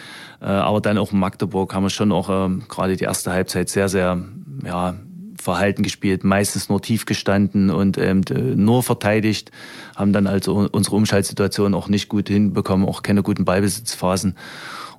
[0.41, 3.69] Äh, aber dann auch in Magdeburg haben wir schon auch ähm, gerade die erste Halbzeit
[3.69, 4.23] sehr, sehr
[4.65, 4.95] ja,
[5.45, 8.23] verhalten gespielt, meistens nur tief gestanden und ähm,
[8.57, 9.51] nur verteidigt,
[9.95, 14.37] haben dann also unsere Umschaltsituation auch nicht gut hinbekommen, auch keine guten Ballbesitzphasen.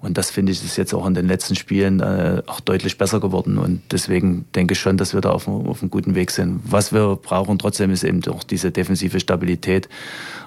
[0.01, 3.19] Und das finde ich ist jetzt auch in den letzten Spielen äh, auch deutlich besser
[3.19, 3.57] geworden.
[3.57, 6.61] Und deswegen denke ich schon, dass wir da auf, auf einem guten Weg sind.
[6.65, 9.89] Was wir brauchen trotzdem ist eben auch diese defensive Stabilität.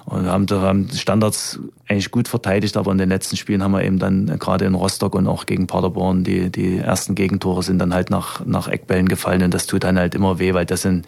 [0.05, 3.99] Und haben, haben Standards eigentlich gut verteidigt, aber in den letzten Spielen haben wir eben
[3.99, 8.09] dann gerade in Rostock und auch gegen Paderborn die, die ersten Gegentore sind dann halt
[8.09, 9.43] nach, nach Eckbällen gefallen.
[9.43, 11.05] Und das tut dann halt immer weh, weil das sind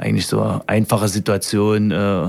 [0.00, 2.28] eigentlich so einfache Situation, äh,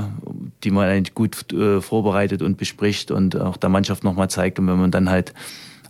[0.64, 4.60] die man eigentlich gut äh, vorbereitet und bespricht und auch der Mannschaft nochmal zeigt.
[4.60, 5.34] Und wenn man dann halt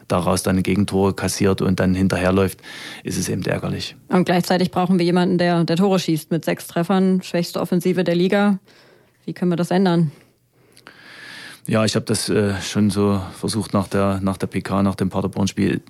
[0.07, 2.59] daraus dann Gegentore kassiert und dann hinterherläuft,
[3.03, 3.95] ist es eben ärgerlich.
[4.09, 8.15] Und gleichzeitig brauchen wir jemanden, der, der Tore schießt mit sechs Treffern, schwächste Offensive der
[8.15, 8.59] Liga.
[9.25, 10.11] Wie können wir das ändern?
[11.67, 15.09] Ja, ich habe das äh, schon so versucht nach der, nach der PK, nach dem
[15.09, 15.81] Paderborn-Spiel.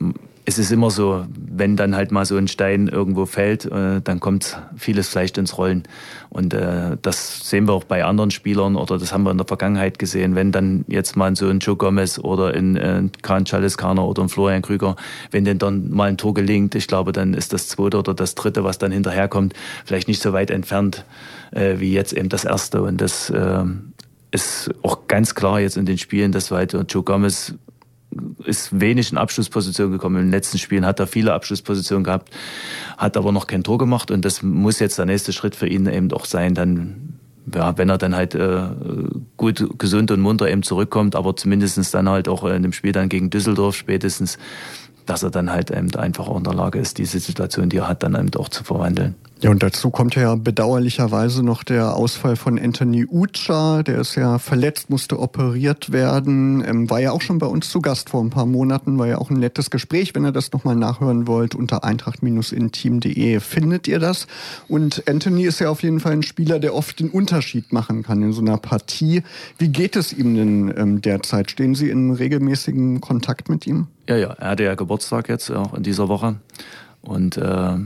[0.44, 4.20] Es ist immer so, wenn dann halt mal so ein Stein irgendwo fällt, äh, dann
[4.20, 5.84] kommt vieles vielleicht ins Rollen.
[6.30, 9.48] Und äh, das sehen wir auch bei anderen Spielern oder das haben wir in der
[9.48, 10.36] Vergangenheit gesehen.
[10.36, 14.30] Wenn dann jetzt mal so ein Joe Gomez oder ein, äh, Kahn Chaliskaner oder ein
[14.30, 14.98] Florian Krüger,
[15.30, 18.36] wenn denn dann mal ein Tor gelingt, ich glaube, dann ist das zweite oder das
[18.36, 19.54] dritte, was dann hinterherkommt,
[19.86, 21.06] vielleicht nicht so weit entfernt
[21.52, 22.82] äh, wie jetzt eben das erste.
[22.82, 23.64] Und das äh,
[24.32, 27.54] ist auch ganz klar jetzt in den Spielen, dass weiter Joe Gomez
[28.46, 30.18] ist wenig in Abschlussposition gekommen.
[30.18, 32.30] In den letzten Spielen hat er viele Abschlusspositionen gehabt,
[32.98, 35.86] hat aber noch kein Tor gemacht und das muss jetzt der nächste Schritt für ihn
[35.86, 37.20] eben auch sein, dann
[37.54, 38.62] ja, wenn er dann halt äh,
[39.38, 43.10] gut, gesund und munter eben zurückkommt, aber zumindestens dann halt auch in dem Spiel dann
[43.10, 44.38] gegen Düsseldorf spätestens,
[45.06, 47.88] dass er dann halt eben einfach auch in der Lage ist, diese Situation, die er
[47.88, 49.16] hat, dann eben auch zu verwandeln.
[49.42, 53.82] Ja, und dazu kommt ja bedauerlicherweise noch der Ausfall von Anthony Ucha.
[53.82, 56.64] Der ist ja verletzt, musste operiert werden.
[56.64, 59.00] Ähm, war ja auch schon bei uns zu Gast vor ein paar Monaten.
[59.00, 60.14] War ja auch ein nettes Gespräch.
[60.14, 64.28] Wenn ihr das nochmal nachhören wollt, unter eintracht-inteam.de findet ihr das.
[64.68, 68.22] Und Anthony ist ja auf jeden Fall ein Spieler, der oft den Unterschied machen kann
[68.22, 69.24] in so einer Partie.
[69.58, 71.50] Wie geht es ihm denn ähm, derzeit?
[71.50, 73.88] Stehen Sie in regelmäßigem Kontakt mit ihm?
[74.08, 74.34] Ja, ja.
[74.34, 76.36] Er hatte ja Geburtstag jetzt auch in dieser Woche.
[77.02, 77.78] Und äh,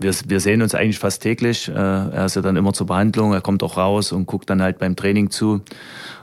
[0.00, 1.68] wir, wir sehen uns eigentlich fast täglich.
[1.68, 4.62] Äh, er ist ja dann immer zur Behandlung, er kommt auch raus und guckt dann
[4.62, 5.62] halt beim Training zu.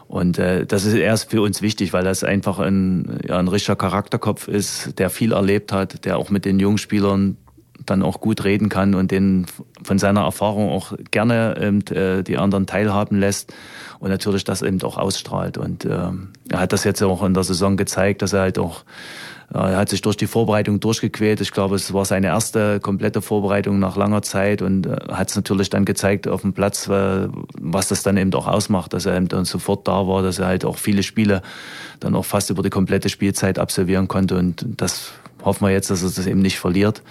[0.08, 3.76] Und äh, das ist erst für uns wichtig, weil das einfach ein, ja, ein richtiger
[3.76, 7.38] Charakterkopf ist, der viel erlebt hat, der auch mit den Jungspielern
[7.86, 9.46] dann auch gut reden kann und den
[9.84, 13.54] von seiner Erfahrung auch gerne ähm, äh, die anderen teilhaben lässt
[14.00, 15.58] und natürlich das eben auch ausstrahlt.
[15.58, 16.10] Und äh,
[16.50, 18.84] er hat das jetzt auch in der Saison gezeigt, dass er halt auch
[19.54, 21.40] er hat sich durch die Vorbereitung durchgequält.
[21.40, 25.36] Ich glaube, es war seine erste komplette Vorbereitung nach langer Zeit und äh, hat es
[25.36, 29.28] natürlich dann gezeigt auf dem Platz, was das dann eben auch ausmacht, dass er eben
[29.30, 31.42] dann sofort da war, dass er halt auch viele Spiele
[32.00, 36.04] dann auch fast über die komplette Spielzeit absolvieren konnte und das hoffen wir jetzt, dass
[36.04, 37.02] er das eben nicht verliert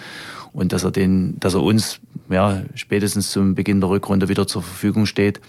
[0.53, 4.63] und dass er den, dass er uns ja spätestens zum Beginn der Rückrunde wieder zur
[4.63, 5.41] Verfügung steht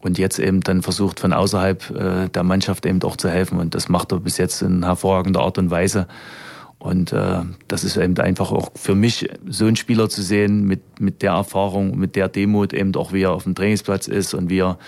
[0.00, 3.58] und jetzt eben dann versucht von außerhalb äh, der Mannschaft eben auch zu helfen.
[3.58, 6.06] Und das macht er bis jetzt in hervorragender Art und Weise.
[6.78, 11.00] Und äh, das ist eben einfach auch für mich so ein Spieler zu sehen mit,
[11.00, 14.48] mit der Erfahrung, mit der Demut eben auch, wie er auf dem Trainingsplatz ist und
[14.48, 14.78] wie er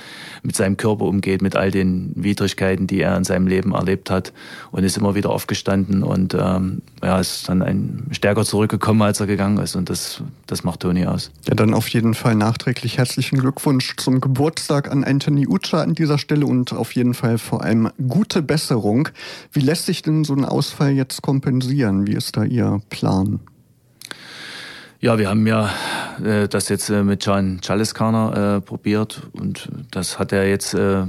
[0.44, 4.32] mit seinem Körper umgeht, mit all den Widrigkeiten, die er in seinem Leben erlebt hat
[4.70, 9.26] und ist immer wieder aufgestanden und ähm, ja, ist dann ein stärker zurückgekommen, als er
[9.26, 11.32] gegangen ist und das, das macht Toni aus.
[11.48, 16.18] Ja, dann auf jeden Fall nachträglich herzlichen Glückwunsch zum Geburtstag an Anthony Ucha an dieser
[16.18, 19.08] Stelle und auf jeden Fall vor allem gute Besserung.
[19.50, 21.79] Wie lässt sich denn so ein Ausfall jetzt kompensieren?
[21.80, 22.06] Reagieren?
[22.06, 23.40] Wie ist da Ihr Plan?
[25.00, 25.70] Ja, wir haben ja
[26.22, 31.04] äh, das jetzt äh, mit Can Chaliskaner äh, probiert und das hat er jetzt äh,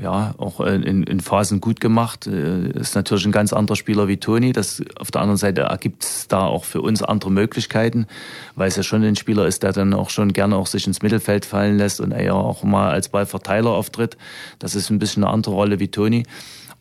[0.00, 2.26] ja auch in, in Phasen gut gemacht.
[2.26, 4.52] Äh, ist natürlich ein ganz anderer Spieler wie Toni.
[4.52, 8.08] Das auf der anderen Seite ergibt es da auch für uns andere Möglichkeiten,
[8.56, 11.02] weil es ja schon ein Spieler ist, der dann auch schon gerne auch sich ins
[11.02, 14.16] Mittelfeld fallen lässt und eher auch mal als Ballverteiler auftritt.
[14.58, 16.24] Das ist ein bisschen eine andere Rolle wie Toni.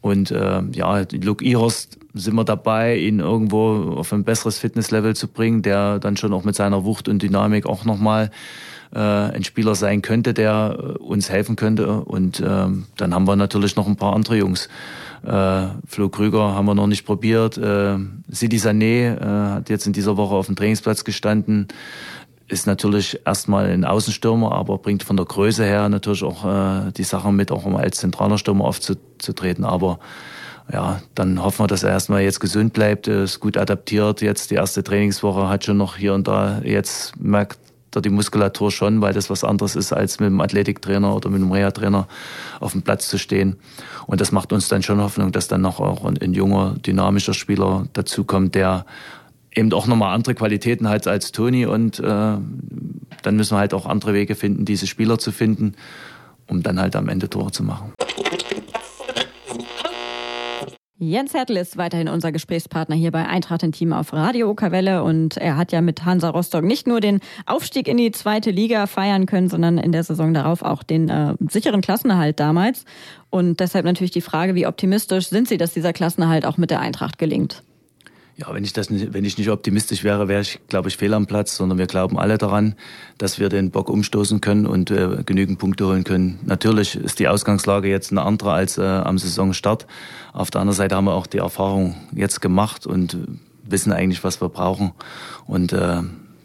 [0.06, 5.28] Und äh, ja, Luke Ihorst sind wir dabei, ihn irgendwo auf ein besseres Fitnesslevel zu
[5.28, 8.30] bringen, der dann schon auch mit seiner Wucht und Dynamik auch nochmal
[8.94, 12.02] äh, ein Spieler sein könnte, der äh, uns helfen könnte.
[12.02, 14.70] Und äh, dann haben wir natürlich noch ein paar andere Jungs.
[15.24, 17.58] Äh, Flo Krüger haben wir noch nicht probiert.
[17.58, 21.68] Äh, Sidi Sané äh, hat jetzt in dieser Woche auf dem Trainingsplatz gestanden
[22.48, 27.04] ist natürlich erstmal ein Außenstürmer, aber bringt von der Größe her natürlich auch äh, die
[27.04, 29.66] Sache mit, auch um als zentraler Stürmer aufzutreten.
[29.66, 30.00] Aber
[30.72, 34.22] ja, dann hoffen wir, dass er erstmal jetzt gesund bleibt, ist gut adaptiert.
[34.22, 37.60] Jetzt die erste Trainingswoche hat schon noch hier und da jetzt merkt
[37.96, 41.42] er die Muskulatur schon, weil das was anderes ist, als mit dem Athletiktrainer oder mit
[41.42, 42.08] dem Reha-Trainer
[42.60, 43.56] auf dem Platz zu stehen.
[44.06, 47.88] Und das macht uns dann schon Hoffnung, dass dann noch auch ein junger, dynamischer Spieler
[47.94, 48.86] dazukommt, der
[49.56, 53.86] eben auch nochmal andere Qualitäten hat als Toni und äh, dann müssen wir halt auch
[53.86, 55.76] andere Wege finden, diese Spieler zu finden,
[56.48, 57.94] um dann halt am Ende Tore zu machen.
[60.98, 65.36] Jens Hertel ist weiterhin unser Gesprächspartner hier bei Eintracht im Team auf Radio Okerwelle und
[65.36, 69.26] er hat ja mit Hansa Rostock nicht nur den Aufstieg in die zweite Liga feiern
[69.26, 72.86] können, sondern in der Saison darauf auch den äh, sicheren Klassenerhalt damals.
[73.30, 76.80] Und deshalb natürlich die Frage, wie optimistisch sind Sie, dass dieser Klassenerhalt auch mit der
[76.80, 77.62] Eintracht gelingt?
[78.38, 81.14] Ja, wenn ich das nicht, wenn ich nicht optimistisch wäre, wäre ich, glaube ich, fehl
[81.14, 82.76] am Platz, sondern wir glauben alle daran,
[83.18, 86.40] dass wir den Bock umstoßen können und äh, genügend Punkte holen können.
[86.44, 89.88] Natürlich ist die Ausgangslage jetzt eine andere als äh, am Saisonstart.
[90.34, 93.18] Auf der anderen Seite haben wir auch die Erfahrung jetzt gemacht und
[93.64, 94.92] wissen eigentlich, was wir brauchen.
[95.48, 96.02] Und äh,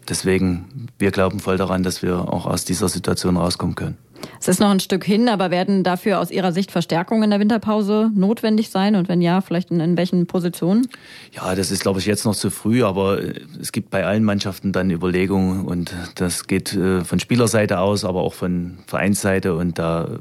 [0.07, 3.97] deswegen, wir glauben voll daran, dass wir auch aus dieser Situation rauskommen können.
[4.39, 7.39] Es ist noch ein Stück hin, aber werden dafür aus Ihrer Sicht Verstärkungen in der
[7.39, 8.95] Winterpause notwendig sein?
[8.95, 10.87] Und wenn ja, vielleicht in, in welchen Positionen?
[11.31, 14.23] Ja, das ist, glaube ich, jetzt noch zu früh, aber äh, es gibt bei allen
[14.23, 19.79] Mannschaften dann Überlegungen und das geht äh, von Spielerseite aus, aber auch von Vereinsseite und
[19.79, 20.19] da,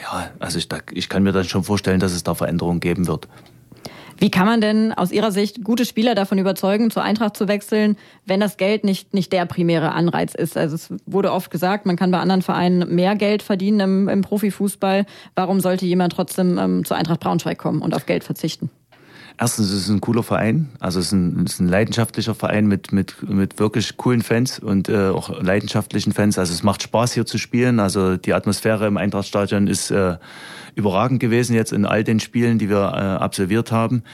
[0.00, 3.06] ja, also ich, da, ich kann mir dann schon vorstellen, dass es da Veränderungen geben
[3.06, 3.28] wird.
[4.18, 7.96] Wie kann man denn aus Ihrer Sicht gute Spieler davon überzeugen, zur Eintracht zu wechseln,
[8.24, 10.56] wenn das Geld nicht, nicht der primäre Anreiz ist?
[10.56, 14.22] Also es wurde oft gesagt, man kann bei anderen Vereinen mehr Geld verdienen im, im
[14.22, 15.06] Profifußball.
[15.34, 18.70] Warum sollte jemand trotzdem ähm, zur Eintracht Braunschweig kommen und auf Geld verzichten?
[19.38, 22.66] Erstens ist es ein cooler Verein, also es ist ein, es ist ein leidenschaftlicher Verein
[22.66, 26.38] mit, mit, mit wirklich coolen Fans und äh, auch leidenschaftlichen Fans.
[26.38, 27.78] Also es macht Spaß hier zu spielen.
[27.78, 30.16] Also die Atmosphäre im Eintrachtstadion ist äh,
[30.74, 34.04] überragend gewesen jetzt in all den Spielen, die wir äh, absolviert haben.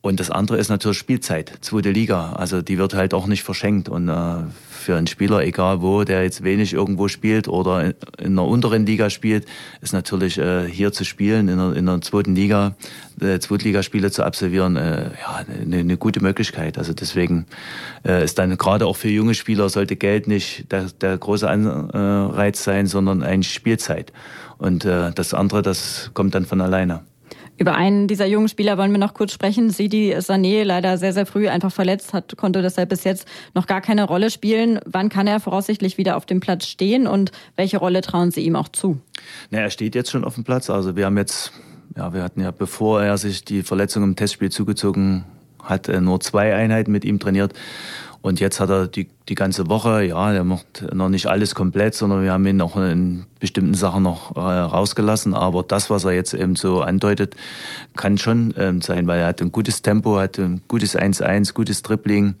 [0.00, 2.32] Und das andere ist natürlich Spielzeit, zweite Liga.
[2.34, 3.88] Also die wird halt auch nicht verschenkt.
[3.88, 8.26] Und äh, für einen Spieler, egal wo, der jetzt wenig irgendwo spielt oder in, in
[8.32, 9.44] einer unteren Liga spielt,
[9.80, 12.76] ist natürlich äh, hier zu spielen, in einer, in einer zweiten Liga,
[13.20, 16.78] äh, Zweitligaspiele zu absolvieren, äh, ja, eine, eine gute Möglichkeit.
[16.78, 17.46] Also deswegen
[18.06, 22.62] äh, ist dann gerade auch für junge Spieler sollte Geld nicht der, der große Anreiz
[22.62, 24.12] sein, sondern eigentlich Spielzeit.
[24.58, 27.02] Und äh, das andere, das kommt dann von alleine.
[27.58, 29.70] Über einen dieser jungen Spieler wollen wir noch kurz sprechen.
[29.70, 33.80] Sidi Sané, leider sehr, sehr früh einfach verletzt, hat, konnte deshalb bis jetzt noch gar
[33.80, 34.78] keine Rolle spielen.
[34.86, 38.54] Wann kann er voraussichtlich wieder auf dem Platz stehen und welche Rolle trauen Sie ihm
[38.54, 39.00] auch zu?
[39.50, 40.70] Na, er steht jetzt schon auf dem Platz.
[40.70, 41.52] Also wir haben jetzt,
[41.96, 45.24] ja, wir hatten ja, bevor er sich die Verletzung im Testspiel zugezogen
[45.60, 47.54] hat, äh, nur zwei Einheiten mit ihm trainiert.
[48.20, 51.94] Und jetzt hat er die, die ganze Woche, ja, er macht noch nicht alles komplett,
[51.94, 55.34] sondern wir haben ihn noch in bestimmten Sachen noch äh, rausgelassen.
[55.34, 57.36] Aber das, was er jetzt eben so andeutet,
[57.96, 61.82] kann schon ähm, sein, weil er hat ein gutes Tempo, hat ein gutes 1-1, gutes
[61.82, 62.34] Dribbling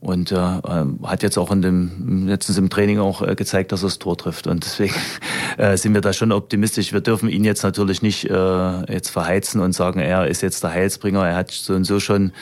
[0.00, 3.86] und äh, hat jetzt auch in dem letztens im Training auch äh, gezeigt, dass er
[3.86, 4.46] das Tor trifft.
[4.46, 4.94] Und deswegen
[5.56, 6.92] äh, sind wir da schon optimistisch.
[6.92, 10.70] Wir dürfen ihn jetzt natürlich nicht äh, jetzt verheizen und sagen, er ist jetzt der
[10.70, 11.26] Heilsbringer.
[11.26, 12.32] Er hat so und so schon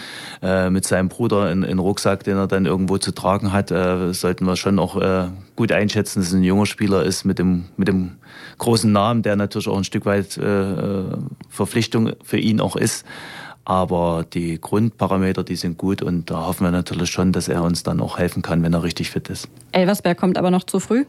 [0.43, 4.45] äh, mit seinem Bruder einen Rucksack, den er dann irgendwo zu tragen hat, äh, sollten
[4.45, 7.89] wir schon auch äh, gut einschätzen, dass es ein junger Spieler ist mit dem mit
[7.89, 8.17] dem
[8.59, 11.05] großen Namen, der natürlich auch ein Stück weit äh, äh
[11.49, 13.07] Verpflichtung für ihn auch ist.
[13.67, 17.83] Aber die Grundparameter, die sind gut und da hoffen wir natürlich schon, dass er uns
[17.83, 19.49] dann auch helfen kann, wenn er richtig fit ist.
[19.73, 21.05] Elversberg kommt aber noch zu früh?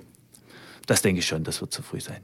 [0.88, 2.18] Das denke ich schon, das wird zu früh sein.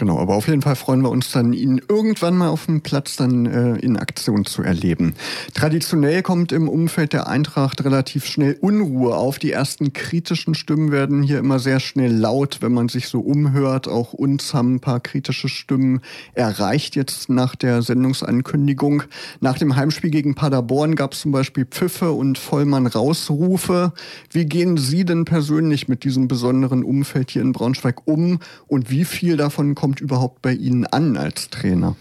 [0.00, 3.16] Genau, aber auf jeden Fall freuen wir uns dann, ihn irgendwann mal auf dem Platz
[3.16, 5.12] dann äh, in Aktion zu erleben.
[5.52, 9.38] Traditionell kommt im Umfeld der Eintracht relativ schnell Unruhe auf.
[9.38, 13.88] Die ersten kritischen Stimmen werden hier immer sehr schnell laut, wenn man sich so umhört.
[13.88, 16.00] Auch uns haben ein paar kritische Stimmen
[16.32, 19.02] erreicht jetzt nach der Sendungsankündigung.
[19.40, 23.92] Nach dem Heimspiel gegen Paderborn gab es zum Beispiel Pfiffe und Vollmann-Rausrufe.
[24.30, 29.04] Wie gehen Sie denn persönlich mit diesem besonderen Umfeld hier in Braunschweig um und wie
[29.04, 31.96] viel davon kommt kommt überhaupt bei Ihnen an als Trainer?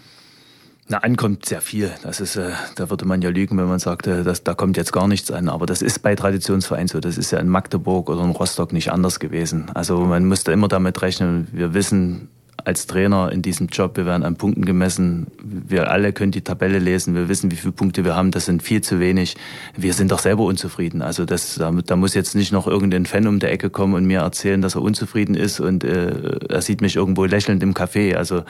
[0.89, 1.89] Na, ankommt sehr viel.
[2.04, 4.93] Das ist, äh, da würde man ja lügen, wenn man sagte, dass, da kommt jetzt
[4.93, 5.49] gar nichts an.
[5.49, 6.99] Aber das ist bei Traditionsvereinen so.
[6.99, 9.71] Das ist ja in Magdeburg oder in Rostock nicht anders gewesen.
[9.73, 11.47] Also man musste immer damit rechnen.
[11.52, 12.30] Wir wissen,
[12.65, 13.98] als Trainer in diesem Job.
[13.98, 15.28] Wir werden an Punkten gemessen.
[15.41, 17.15] Wir alle können die Tabelle lesen.
[17.15, 18.32] Wir wissen, wie viele Punkte wir haben.
[18.32, 19.36] Das sind viel zu wenig.
[19.76, 21.02] Wir sind doch selber unzufrieden.
[21.02, 24.19] Also das, da, muss jetzt nicht noch irgendein Fan um der Ecke kommen und mir
[24.19, 28.15] erzählen, dass er unzufrieden ist und äh, er sieht mich irgendwo lächelnd im Café.
[28.15, 28.44] Also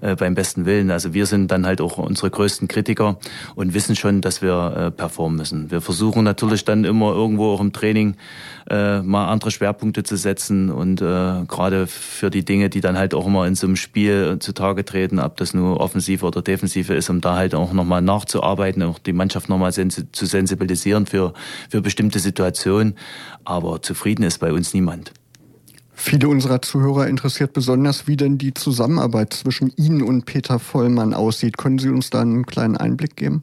[0.00, 0.90] äh, beim besten Willen.
[0.90, 3.18] Also wir sind dann halt auch unsere größten Kritiker
[3.54, 5.70] und wissen schon, dass wir äh, performen müssen.
[5.70, 8.16] Wir versuchen natürlich dann immer irgendwo auch im Training
[8.68, 13.14] äh, mal andere Schwerpunkte zu setzen und äh, gerade für die Dinge, die dann halt
[13.14, 17.20] auch immer in einem Spiel zutage treten, ob das nur offensive oder defensive ist, um
[17.20, 21.32] da halt auch nochmal nachzuarbeiten, auch die Mannschaft nochmal sensi zu sensibilisieren für,
[21.70, 22.94] für bestimmte Situationen.
[23.44, 25.12] Aber zufrieden ist bei uns niemand.
[25.98, 31.56] Viele unserer Zuhörer interessiert besonders, wie denn die Zusammenarbeit zwischen Ihnen und Peter Vollmann aussieht.
[31.56, 33.42] Können Sie uns da einen kleinen Einblick geben?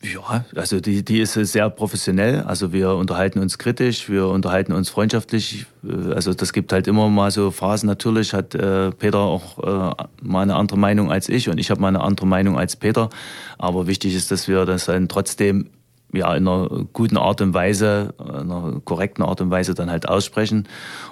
[0.00, 2.42] Ja, also die, die ist sehr professionell.
[2.42, 5.66] Also wir unterhalten uns kritisch, wir unterhalten uns freundschaftlich.
[6.14, 7.88] Also das gibt halt immer mal so Phasen.
[7.88, 11.80] Natürlich hat äh, Peter auch äh, mal eine andere Meinung als ich und ich habe
[11.80, 13.10] mal eine andere Meinung als Peter.
[13.58, 15.68] Aber wichtig ist, dass wir das dann trotzdem
[16.12, 20.08] ja, in einer guten Art und Weise, in einer korrekten Art und Weise dann halt
[20.08, 20.66] aussprechen.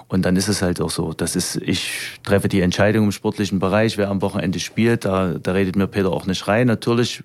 [0.07, 1.13] Und dann ist es halt auch so.
[1.13, 5.51] Das ist, ich treffe die Entscheidung im sportlichen Bereich, wer am Wochenende spielt, da, da
[5.51, 6.67] redet mir Peter auch nicht rein.
[6.67, 7.23] Natürlich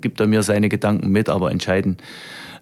[0.00, 1.98] gibt er mir seine Gedanken mit, aber entscheiden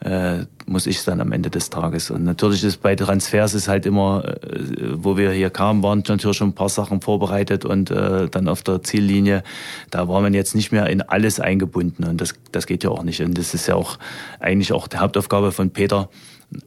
[0.01, 2.11] äh, muss ich dann am Ende des Tages.
[2.11, 4.59] Und natürlich ist bei Transfers ist halt immer, äh,
[4.94, 8.62] wo wir hier kamen, waren natürlich schon ein paar Sachen vorbereitet und äh, dann auf
[8.62, 9.42] der Ziellinie,
[9.90, 13.03] da war man jetzt nicht mehr in alles eingebunden und das, das geht ja auch
[13.03, 13.20] nicht.
[13.22, 13.99] Und das ist ja auch
[14.40, 16.09] eigentlich auch die Hauptaufgabe von Peter,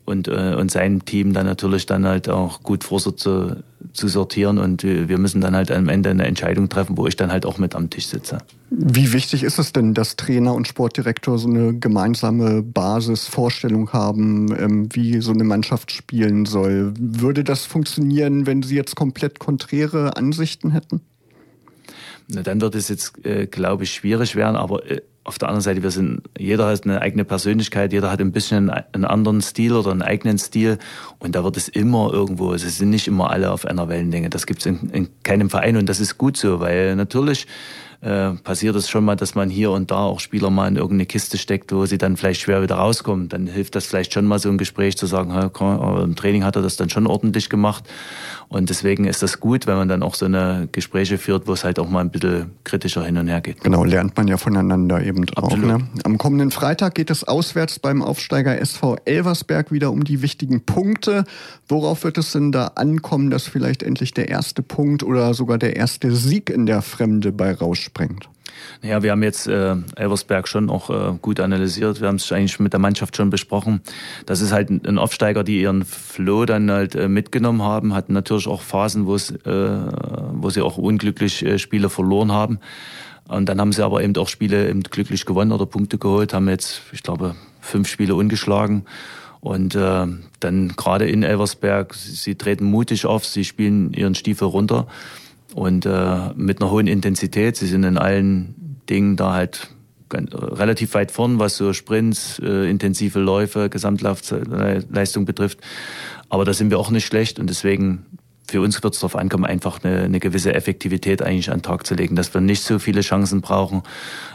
[0.05, 3.63] und, äh, und seinem Team dann natürlich dann halt auch gut vor zu,
[3.93, 7.31] zu sortieren und wir müssen dann halt am Ende eine Entscheidung treffen, wo ich dann
[7.31, 8.39] halt auch mit am Tisch sitze.
[8.69, 14.89] Wie wichtig ist es denn, dass Trainer und Sportdirektor so eine gemeinsame Basisvorstellung haben, ähm,
[14.93, 16.93] wie so eine Mannschaft spielen soll?
[16.99, 21.01] Würde das funktionieren, wenn Sie jetzt komplett konträre Ansichten hätten?
[22.27, 25.61] Na, dann wird es jetzt, äh, glaube ich, schwierig werden, aber äh, auf der anderen
[25.61, 29.73] Seite, wir sind, jeder hat eine eigene Persönlichkeit, jeder hat ein bisschen einen anderen Stil
[29.73, 30.79] oder einen eigenen Stil
[31.19, 34.31] und da wird es immer irgendwo, es sind nicht immer alle auf einer Wellenlänge.
[34.31, 37.45] Das gibt es in, in keinem Verein und das ist gut so, weil natürlich
[38.01, 41.05] äh, passiert es schon mal, dass man hier und da auch Spieler mal in irgendeine
[41.05, 43.27] Kiste steckt, wo sie dann vielleicht schwer wieder rauskommen.
[43.27, 45.49] Dann hilft das vielleicht schon mal so ein Gespräch zu sagen, hey,
[46.03, 47.83] im Training hat er das dann schon ordentlich gemacht.
[48.47, 51.63] Und deswegen ist das gut, wenn man dann auch so eine Gespräche führt, wo es
[51.63, 53.61] halt auch mal ein bisschen kritischer hin und her geht.
[53.61, 55.55] Genau, lernt man ja voneinander eben auch.
[55.55, 55.87] Ne?
[56.03, 61.25] Am kommenden Freitag geht es auswärts beim Aufsteiger SV Elversberg wieder um die wichtigen Punkte.
[61.67, 65.75] Worauf wird es denn da ankommen, dass vielleicht endlich der erste Punkt oder sogar der
[65.75, 68.29] erste Sieg in der Fremde bei Rausch sprengt?
[68.81, 72.01] Naja, wir haben jetzt äh, Elversberg schon auch äh, gut analysiert.
[72.01, 73.81] Wir haben es eigentlich mit der Mannschaft schon besprochen.
[74.25, 78.47] Das ist halt ein Aufsteiger, die ihren Flow dann halt äh, mitgenommen haben, hatten natürlich
[78.47, 79.19] auch Phasen, wo äh,
[80.33, 82.59] wo sie auch unglücklich äh, Spiele verloren haben.
[83.27, 86.49] Und dann haben sie aber eben auch Spiele eben glücklich gewonnen oder Punkte geholt, haben
[86.49, 88.85] jetzt, ich glaube, fünf Spiele ungeschlagen.
[89.41, 90.07] Und äh,
[90.39, 94.87] dann gerade in Elversberg, sie treten mutig auf, sie spielen ihren Stiefel runter
[95.53, 97.57] und äh, mit einer hohen Intensität.
[97.57, 99.69] Sie sind in allen Dingen da halt
[100.11, 105.59] relativ weit vorn, was so Sprints, äh, intensive Läufe, Gesamtlaufleistung betrifft.
[106.29, 108.05] Aber da sind wir auch nicht schlecht und deswegen
[108.49, 111.85] für uns wird es darauf ankommen, einfach eine, eine, gewisse Effektivität eigentlich an den Tag
[111.85, 113.83] zu legen, dass wir nicht so viele Chancen brauchen,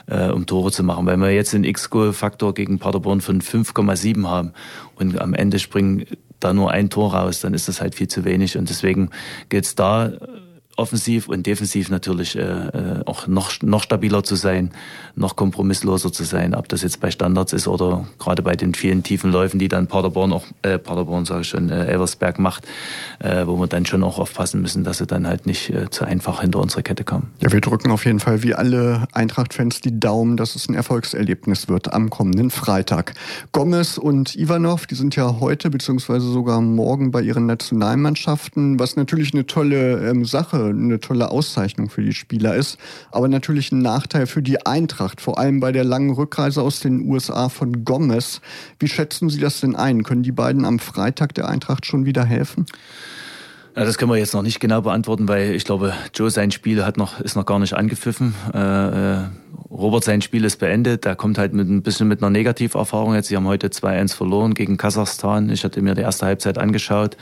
[0.06, 1.04] äh, um Tore zu machen.
[1.06, 4.52] Weil wir jetzt einen X-Goal-Faktor gegen Paderborn von 5,7 haben
[4.94, 6.06] und am Ende springen
[6.38, 8.56] da nur ein Tor raus, dann ist das halt viel zu wenig.
[8.56, 9.10] Und deswegen
[9.48, 10.12] geht es da
[10.76, 14.70] offensiv und defensiv natürlich äh, äh, auch noch, noch stabiler zu sein,
[15.14, 19.02] noch kompromissloser zu sein, ob das jetzt bei Standards ist oder gerade bei den vielen
[19.02, 22.66] tiefen Läufen, die dann Paderborn auch, äh, Paderborn sage ich schon, äh, Elversberg macht,
[23.20, 26.04] äh, wo wir dann schon auch aufpassen müssen, dass sie dann halt nicht äh, zu
[26.04, 27.30] einfach hinter unsere Kette kommen.
[27.40, 31.68] Ja, wir drücken auf jeden Fall wie alle Eintracht-Fans die Daumen, dass es ein Erfolgserlebnis
[31.68, 33.14] wird am kommenden Freitag.
[33.52, 39.32] Gomez und Ivanov, die sind ja heute beziehungsweise sogar morgen bei ihren Nationalmannschaften, was natürlich
[39.34, 42.78] eine tolle ähm, Sache eine tolle Auszeichnung für die Spieler ist,
[43.10, 47.08] aber natürlich ein Nachteil für die Eintracht, vor allem bei der langen Rückreise aus den
[47.10, 48.40] USA von Gomez.
[48.78, 50.02] Wie schätzen Sie das denn ein?
[50.02, 52.66] Können die beiden am Freitag der Eintracht schon wieder helfen?
[53.76, 56.84] Ja, das können wir jetzt noch nicht genau beantworten, weil ich glaube, Joe sein Spiel
[56.84, 58.32] hat noch, ist noch gar nicht angepfiffen.
[58.54, 59.24] Äh, äh,
[59.68, 61.04] Robert sein Spiel ist beendet.
[61.04, 63.26] Er kommt halt mit ein bisschen mit einer Negativerfahrung jetzt.
[63.26, 65.50] Sie haben heute 2-1 verloren gegen Kasachstan.
[65.50, 67.16] Ich hatte mir die erste Halbzeit angeschaut.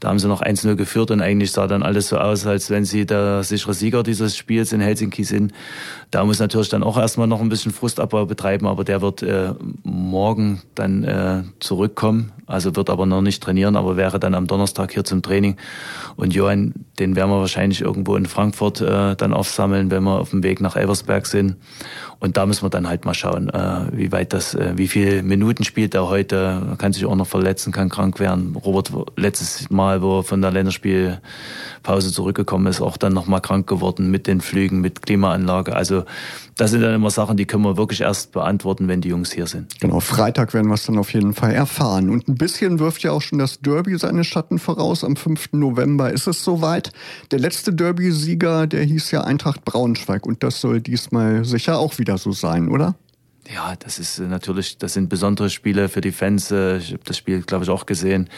[0.00, 2.86] Da haben sie noch 1-0 geführt und eigentlich sah dann alles so aus, als wenn
[2.86, 5.52] sie der sichere Sieger dieses Spiels in Helsinki sind.
[6.10, 9.52] Da muss natürlich dann auch erstmal noch ein bisschen Frustabbau betreiben, aber der wird äh,
[9.84, 12.32] morgen dann äh, zurückkommen.
[12.46, 15.56] Also wird aber noch nicht trainieren, aber wäre dann am Donnerstag hier zum Training.
[16.16, 20.30] Und Johann, den werden wir wahrscheinlich irgendwo in Frankfurt äh, dann aufsammeln, wenn wir auf
[20.30, 21.56] dem Weg nach Elversberg sind.
[22.18, 25.24] Und da müssen wir dann halt mal schauen, äh, wie weit das, äh, wie viele
[25.24, 28.54] Minuten spielt er heute, kann sich auch noch verletzen, kann krank werden.
[28.54, 34.10] Robert letztes Mal, wo er von der Länderspielpause zurückgekommen ist, auch dann nochmal krank geworden
[34.10, 35.74] mit den Flügen, mit Klimaanlage.
[35.74, 36.04] Also
[36.56, 39.46] das sind dann immer Sachen, die können wir wirklich erst beantworten, wenn die Jungs hier
[39.46, 39.80] sind.
[39.80, 42.10] Genau, Freitag werden wir es dann auf jeden Fall erfahren.
[42.10, 45.02] Und ein bisschen wirft ja auch schon das Derby seine Schatten voraus.
[45.02, 45.54] Am 5.
[45.54, 46.92] November ist es soweit.
[47.30, 50.26] Der letzte Derby-Sieger, der hieß ja Eintracht Braunschweig.
[50.26, 52.94] Und das soll diesmal sicher auch wieder so sein, oder?
[53.52, 56.50] Ja, das ist äh, natürlich, das sind besondere Spiele für die Fans.
[56.52, 58.28] Äh, ich habe das Spiel, glaube ich, auch gesehen.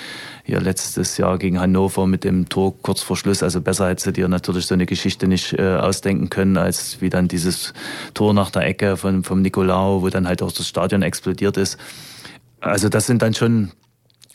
[0.44, 3.42] Hier letztes Jahr gegen Hannover mit dem Tor kurz vor Schluss.
[3.42, 7.28] Also besser hätte dir natürlich so eine Geschichte nicht äh, ausdenken können, als wie dann
[7.28, 7.74] dieses
[8.14, 11.78] Tor nach der Ecke von, vom Nicolau, wo dann halt auch das Stadion explodiert ist.
[12.60, 13.72] Also das sind dann schon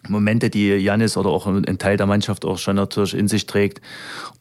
[0.10, 3.82] Momente, die Janis oder auch ein Teil der Mannschaft auch schon natürlich in sich trägt.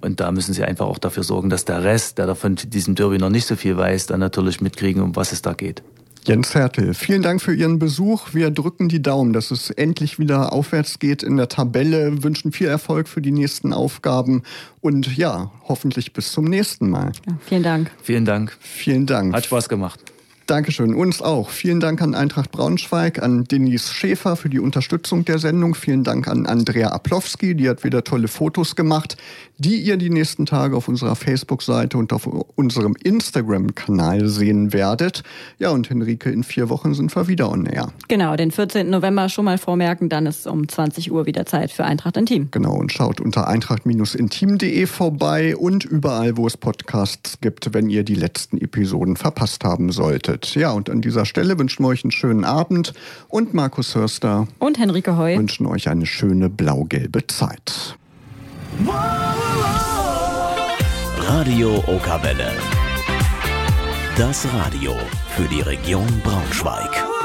[0.00, 3.18] Und da müssen sie einfach auch dafür sorgen, dass der Rest, der davon diesem Derby
[3.18, 5.82] noch nicht so viel weiß, dann natürlich mitkriegen, um was es da geht.
[6.28, 8.34] Jens Hertel, vielen Dank für Ihren Besuch.
[8.34, 12.66] Wir drücken die Daumen, dass es endlich wieder aufwärts geht in der Tabelle, wünschen viel
[12.66, 14.42] Erfolg für die nächsten Aufgaben
[14.82, 17.12] und ja, hoffentlich bis zum nächsten Mal.
[17.26, 17.90] Ja, vielen Dank.
[18.02, 18.56] Vielen Dank.
[18.60, 19.34] Vielen Dank.
[19.34, 20.00] Hat Spaß gemacht.
[20.48, 20.94] Dankeschön.
[20.94, 21.50] Uns auch.
[21.50, 25.74] Vielen Dank an Eintracht Braunschweig, an Denise Schäfer für die Unterstützung der Sendung.
[25.74, 29.18] Vielen Dank an Andrea Aplowski, die hat wieder tolle Fotos gemacht,
[29.58, 35.22] die ihr die nächsten Tage auf unserer Facebook-Seite und auf unserem Instagram-Kanal sehen werdet.
[35.58, 37.92] Ja, und Henrike, in vier Wochen sind wir wieder on air.
[38.06, 38.88] Genau, den 14.
[38.88, 42.48] November schon mal vormerken, dann ist um 20 Uhr wieder Zeit für Eintracht Intim.
[42.50, 48.14] Genau, und schaut unter eintracht-intim.de vorbei und überall, wo es Podcasts gibt, wenn ihr die
[48.14, 50.54] letzten Episoden verpasst haben solltet.
[50.54, 52.94] Ja, und an dieser Stelle wünschen wir euch einen schönen Abend
[53.28, 57.96] und Markus Hörster und Henrike Heu wünschen euch eine schöne blau-gelbe Zeit.
[61.18, 62.52] Radio Okawelle.
[64.16, 64.94] Das Radio
[65.36, 67.17] für die Region Braunschweig.